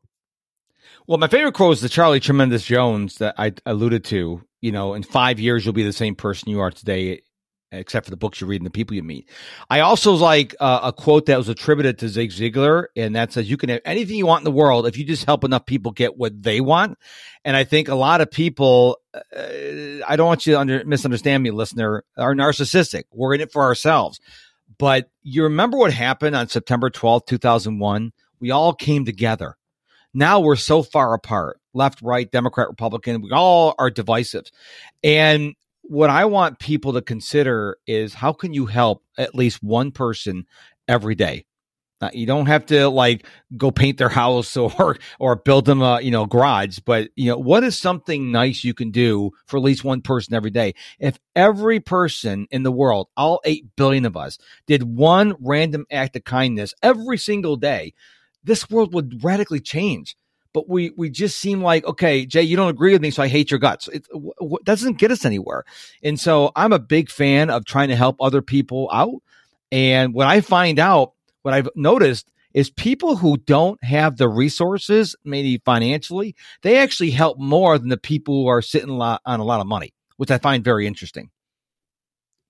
Well, 1.10 1.18
my 1.18 1.28
favorite 1.28 1.56
quote 1.56 1.74
is 1.74 1.82
the 1.82 1.90
Charlie 1.90 2.20
Tremendous 2.20 2.64
Jones 2.64 3.16
that 3.16 3.34
I 3.36 3.54
alluded 3.66 4.04
to. 4.06 4.44
You 4.62 4.72
know, 4.72 4.94
in 4.94 5.02
five 5.02 5.40
years, 5.40 5.66
you'll 5.66 5.74
be 5.74 5.82
the 5.82 5.92
same 5.92 6.14
person 6.14 6.52
you 6.52 6.60
are 6.60 6.70
today, 6.70 7.24
except 7.72 8.06
for 8.06 8.12
the 8.12 8.16
books 8.16 8.40
you 8.40 8.46
read 8.46 8.62
and 8.62 8.68
the 8.68 8.70
people 8.70 8.96
you 8.96 9.02
meet. 9.02 9.28
I 9.72 9.80
also 9.80 10.14
like 10.14 10.54
uh, 10.60 10.82
a 10.84 10.94
quote 10.94 11.26
that 11.26 11.40
was 11.40 11.50
attributed 11.50 11.98
to 11.98 12.10
Zig 12.10 12.30
Ziglar, 12.30 12.90
and 12.96 13.16
that 13.16 13.34
says, 13.34 13.50
You 13.50 13.58
can 13.58 13.70
have 13.70 13.82
anything 13.86 14.18
you 14.18 14.28
want 14.28 14.42
in 14.42 14.44
the 14.44 14.52
world 14.52 14.86
if 14.86 15.00
you 15.00 15.04
just 15.04 15.26
help 15.26 15.44
enough 15.44 15.66
people 15.66 15.94
get 15.94 16.16
what 16.16 16.44
they 16.44 16.62
want. 16.62 16.96
And 17.44 17.58
I 17.58 17.64
think 17.64 17.88
a 17.88 17.96
lot 17.96 18.22
of 18.22 18.30
people, 18.30 19.00
uh, 19.16 19.22
I 20.08 20.16
don't 20.16 20.28
want 20.28 20.46
you 20.46 20.54
to 20.54 20.60
under, 20.60 20.86
misunderstand 20.86 21.42
me, 21.42 21.50
listener, 21.50 22.04
are 22.18 22.36
narcissistic. 22.36 23.06
We're 23.12 23.34
in 23.34 23.42
it 23.42 23.52
for 23.52 23.64
ourselves. 23.64 24.20
But 24.78 25.10
you 25.24 25.42
remember 25.42 25.76
what 25.76 25.92
happened 25.92 26.36
on 26.36 26.50
September 26.50 26.92
12th, 26.92 27.26
2001? 27.26 28.12
We 28.40 28.52
all 28.52 28.76
came 28.76 29.06
together 29.06 29.56
now 30.14 30.40
we're 30.40 30.56
so 30.56 30.84
far 30.84 31.14
apart 31.14 31.60
left, 31.74 32.02
right, 32.02 32.30
Democrat, 32.32 32.68
Republican. 32.68 33.22
We 33.22 33.32
all 33.32 33.76
are 33.78 33.90
divisive. 33.90 34.46
And 35.04 35.54
what 35.84 36.10
I 36.10 36.26
want 36.26 36.60
people 36.60 36.94
to 36.94 37.02
consider 37.02 37.78
is 37.88 38.14
how 38.14 38.34
can 38.34 38.54
you 38.54 38.66
help 38.66 39.04
at 39.18 39.36
least 39.36 39.64
one 39.64 39.92
person 39.92 40.46
every 40.88 41.16
day? 41.16 41.46
Now, 42.02 42.12
you 42.14 42.26
don't 42.26 42.46
have 42.46 42.66
to 42.68 42.88
like 42.88 43.26
go 43.58 43.72
paint 43.72 43.98
their 43.98 44.10
house 44.10 44.56
or 44.58 44.98
or 45.20 45.36
build 45.36 45.66
them 45.66 45.82
a 45.82 46.00
you 46.00 46.12
know 46.12 46.26
garage, 46.26 46.80
but 46.80 47.10
you 47.16 47.30
know 47.30 47.38
what 47.38 47.64
is 47.64 47.78
something 47.78 48.32
nice 48.32 48.64
you 48.64 48.74
can 48.74 48.92
do 48.92 49.32
for 49.48 49.58
at 49.58 49.64
least 49.64 49.84
one 49.84 50.02
person 50.02 50.34
every 50.34 50.52
day? 50.52 50.76
If 51.00 51.20
every 51.36 51.80
person 51.80 52.48
in 52.52 52.64
the 52.64 52.72
world, 52.72 53.08
all 53.18 53.42
eight 53.44 53.66
billion 53.76 54.06
of 54.06 54.16
us, 54.16 54.38
did 54.66 54.84
one 54.84 55.36
random 55.42 55.86
act 55.92 56.16
of 56.16 56.24
kindness 56.24 56.74
every 56.82 57.18
single 57.18 57.58
day, 57.58 57.94
this 58.44 58.70
world 58.70 58.94
would 58.94 59.24
radically 59.24 59.60
change. 59.60 60.16
But 60.52 60.68
we 60.68 60.92
we 60.98 61.10
just 61.10 61.38
seem 61.38 61.62
like 61.62 61.86
okay, 61.86 62.26
Jay, 62.26 62.42
you 62.42 62.58
don't 62.58 62.70
agree 62.70 62.92
with 62.94 63.02
me, 63.02 63.12
so 63.12 63.22
I 63.22 63.28
hate 63.28 63.52
your 63.52 63.60
guts. 63.60 63.88
It 63.88 64.08
w- 64.12 64.34
w- 64.40 64.58
doesn't 64.64 64.98
get 64.98 65.12
us 65.12 65.24
anywhere. 65.24 65.64
And 66.02 66.20
so 66.20 66.52
I'm 66.56 66.74
a 66.74 66.80
big 66.80 67.12
fan 67.12 67.52
of 67.52 67.66
trying 67.66 67.90
to 67.90 67.96
help 67.96 68.18
other 68.20 68.42
people 68.42 68.90
out. 68.92 69.22
And 69.72 70.14
what 70.14 70.26
I 70.26 70.42
find 70.42 70.80
out, 70.80 71.14
what 71.44 71.54
I've 71.54 71.70
noticed 71.76 72.32
is 72.54 72.72
people 72.72 73.16
who 73.16 73.38
don't 73.38 73.82
have 73.84 74.18
the 74.18 74.28
resources, 74.28 75.16
maybe 75.24 75.62
financially, 75.64 76.36
they 76.64 76.78
actually 76.78 77.12
help 77.12 77.38
more 77.38 77.78
than 77.78 77.90
the 77.90 77.98
people 77.98 78.42
who 78.42 78.48
are 78.48 78.62
sitting 78.62 78.90
on 78.90 79.20
a 79.26 79.44
lot 79.44 79.62
of 79.62 79.68
money, 79.68 79.94
which 80.18 80.32
I 80.32 80.40
find 80.40 80.64
very 80.64 80.88
interesting. 80.88 81.30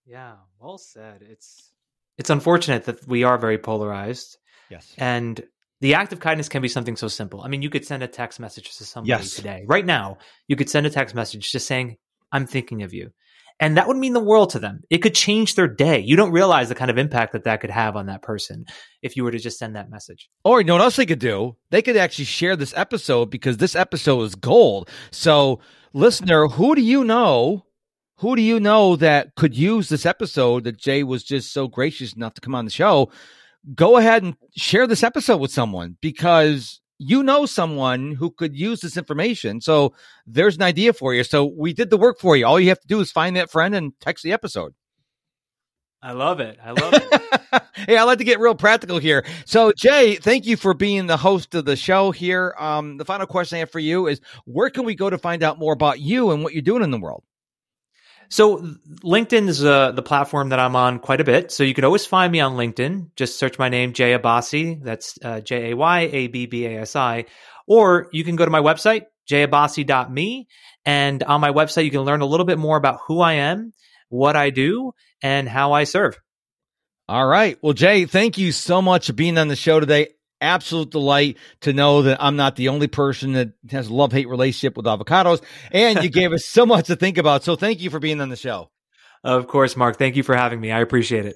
Yeah, 0.05 0.35
well 0.59 0.77
said. 0.77 1.21
It's 1.29 1.71
it's 2.17 2.29
unfortunate 2.29 2.85
that 2.85 3.07
we 3.07 3.23
are 3.23 3.37
very 3.37 3.57
polarized. 3.57 4.37
Yes. 4.69 4.93
And 4.97 5.43
the 5.81 5.93
act 5.93 6.13
of 6.13 6.19
kindness 6.19 6.49
can 6.49 6.61
be 6.61 6.67
something 6.67 6.95
so 6.95 7.07
simple. 7.07 7.41
I 7.41 7.47
mean, 7.47 7.61
you 7.61 7.69
could 7.69 7.85
send 7.85 8.03
a 8.03 8.07
text 8.07 8.39
message 8.39 8.75
to 8.77 8.85
somebody 8.85 9.09
yes. 9.09 9.35
today, 9.35 9.63
right 9.67 9.85
now. 9.85 10.17
You 10.47 10.55
could 10.55 10.69
send 10.69 10.85
a 10.85 10.89
text 10.89 11.15
message 11.15 11.51
just 11.51 11.67
saying, 11.67 11.97
"I'm 12.31 12.45
thinking 12.45 12.83
of 12.83 12.93
you," 12.93 13.11
and 13.59 13.77
that 13.77 13.87
would 13.87 13.97
mean 13.97 14.13
the 14.13 14.19
world 14.19 14.51
to 14.51 14.59
them. 14.59 14.81
It 14.89 14.99
could 14.99 15.15
change 15.15 15.55
their 15.55 15.67
day. 15.67 15.99
You 15.99 16.15
don't 16.15 16.31
realize 16.31 16.69
the 16.69 16.75
kind 16.75 16.91
of 16.91 16.97
impact 16.97 17.33
that 17.33 17.45
that 17.45 17.61
could 17.61 17.69
have 17.69 17.95
on 17.95 18.07
that 18.07 18.21
person 18.21 18.65
if 19.01 19.15
you 19.15 19.23
were 19.23 19.31
to 19.31 19.39
just 19.39 19.57
send 19.57 19.75
that 19.75 19.89
message. 19.89 20.29
Or 20.43 20.59
you 20.59 20.65
know 20.65 20.75
what 20.75 20.83
else 20.83 20.97
they 20.97 21.05
could 21.05 21.19
do? 21.19 21.55
They 21.69 21.81
could 21.81 21.97
actually 21.97 22.25
share 22.25 22.55
this 22.55 22.73
episode 22.75 23.29
because 23.29 23.57
this 23.57 23.75
episode 23.75 24.21
is 24.23 24.35
gold. 24.35 24.89
So, 25.11 25.59
listener, 25.93 26.47
who 26.47 26.75
do 26.75 26.81
you 26.81 27.03
know? 27.03 27.65
Who 28.17 28.35
do 28.35 28.41
you 28.41 28.59
know 28.59 28.97
that 28.97 29.35
could 29.35 29.55
use 29.55 29.87
this 29.87 30.05
episode 30.05 30.65
that 30.65 30.77
Jay 30.77 31.03
was 31.03 31.23
just 31.23 31.53
so 31.53 31.69
gracious 31.69 32.11
enough 32.11 32.33
to 32.33 32.41
come 32.41 32.53
on 32.53 32.65
the 32.65 32.71
show? 32.71 33.11
Go 33.75 33.97
ahead 33.97 34.23
and 34.23 34.35
share 34.55 34.87
this 34.87 35.03
episode 35.03 35.37
with 35.37 35.51
someone 35.51 35.97
because 36.01 36.81
you 36.97 37.23
know 37.23 37.45
someone 37.45 38.13
who 38.13 38.29
could 38.29 38.55
use 38.55 38.81
this 38.81 38.97
information. 38.97 39.61
So 39.61 39.93
there's 40.27 40.57
an 40.57 40.63
idea 40.63 40.93
for 40.93 41.13
you. 41.13 41.23
So 41.23 41.45
we 41.45 41.73
did 41.73 41.89
the 41.89 41.97
work 41.97 42.19
for 42.19 42.35
you. 42.35 42.45
All 42.45 42.59
you 42.59 42.69
have 42.69 42.81
to 42.81 42.87
do 42.87 42.99
is 42.99 43.11
find 43.11 43.35
that 43.35 43.49
friend 43.49 43.73
and 43.73 43.93
text 44.01 44.23
the 44.23 44.33
episode. 44.33 44.73
I 46.01 46.13
love 46.13 46.39
it. 46.39 46.57
I 46.63 46.71
love 46.71 46.93
it. 46.93 47.63
hey, 47.73 47.97
I 47.97 48.03
like 48.03 48.19
to 48.19 48.23
get 48.23 48.39
real 48.39 48.55
practical 48.55 48.99
here. 48.99 49.25
So, 49.45 49.73
Jay, 49.75 50.15
thank 50.15 50.45
you 50.45 50.55
for 50.55 50.73
being 50.73 51.07
the 51.07 51.17
host 51.17 51.53
of 51.55 51.65
the 51.65 51.75
show 51.75 52.11
here. 52.11 52.55
Um, 52.57 52.97
the 52.97 53.03
final 53.03 53.27
question 53.27 53.57
I 53.57 53.59
have 53.59 53.71
for 53.71 53.79
you 53.79 54.07
is 54.07 54.21
where 54.45 54.69
can 54.69 54.85
we 54.85 54.95
go 54.95 55.09
to 55.09 55.17
find 55.17 55.43
out 55.43 55.59
more 55.59 55.73
about 55.73 55.99
you 55.99 56.31
and 56.31 56.41
what 56.41 56.53
you're 56.53 56.61
doing 56.61 56.83
in 56.83 56.91
the 56.91 56.99
world? 56.99 57.23
So 58.29 58.57
LinkedIn 59.03 59.47
is 59.47 59.63
uh, 59.65 59.91
the 59.91 60.03
platform 60.03 60.49
that 60.49 60.59
I'm 60.59 60.75
on 60.75 60.99
quite 60.99 61.19
a 61.19 61.23
bit. 61.23 61.51
So 61.51 61.63
you 61.63 61.73
can 61.73 61.83
always 61.83 62.05
find 62.05 62.31
me 62.31 62.39
on 62.39 62.53
LinkedIn. 62.53 63.15
Just 63.15 63.39
search 63.39 63.57
my 63.57 63.69
name, 63.69 63.93
Jay 63.93 64.17
Abbasi. 64.17 64.83
That's 64.83 65.17
uh, 65.23 65.41
J 65.41 65.71
A 65.71 65.75
Y 65.75 66.09
A 66.11 66.27
B 66.27 66.45
B 66.45 66.65
A 66.65 66.81
S 66.81 66.95
I. 66.95 67.25
Or 67.67 68.07
you 68.11 68.23
can 68.23 68.35
go 68.35 68.45
to 68.45 68.51
my 68.51 68.61
website, 68.61 69.05
jayabbasi.me. 69.29 70.47
And 70.85 71.23
on 71.23 71.41
my 71.41 71.51
website, 71.51 71.85
you 71.85 71.91
can 71.91 72.01
learn 72.01 72.21
a 72.21 72.25
little 72.25 72.45
bit 72.45 72.59
more 72.59 72.77
about 72.77 72.99
who 73.07 73.19
I 73.19 73.33
am, 73.33 73.73
what 74.09 74.35
I 74.35 74.51
do, 74.51 74.93
and 75.21 75.49
how 75.49 75.73
I 75.73 75.83
serve. 75.83 76.17
All 77.07 77.25
right. 77.25 77.57
Well, 77.63 77.73
Jay, 77.73 78.05
thank 78.05 78.37
you 78.37 78.51
so 78.51 78.81
much 78.81 79.07
for 79.07 79.13
being 79.13 79.39
on 79.39 79.47
the 79.47 79.55
show 79.55 79.79
today 79.79 80.09
absolute 80.41 80.91
delight 80.91 81.37
to 81.61 81.73
know 81.73 82.03
that 82.03 82.21
I'm 82.21 82.35
not 82.35 82.55
the 82.55 82.69
only 82.69 82.87
person 82.87 83.33
that 83.33 83.51
has 83.71 83.87
a 83.87 83.93
love 83.93 84.11
hate 84.11 84.29
relationship 84.29 84.77
with 84.77 84.85
avocados. 84.85 85.41
And 85.71 86.03
you 86.03 86.09
gave 86.09 86.31
us 86.33 86.45
so 86.45 86.65
much 86.65 86.87
to 86.87 86.95
think 86.95 87.17
about. 87.17 87.43
So 87.43 87.55
thank 87.55 87.81
you 87.81 87.89
for 87.89 87.99
being 87.99 88.21
on 88.21 88.29
the 88.29 88.35
show. 88.35 88.69
Of 89.23 89.47
course, 89.47 89.75
Mark. 89.75 89.97
Thank 89.97 90.15
you 90.15 90.23
for 90.23 90.35
having 90.35 90.59
me. 90.61 90.71
I 90.71 90.79
appreciate 90.79 91.25
it. 91.25 91.35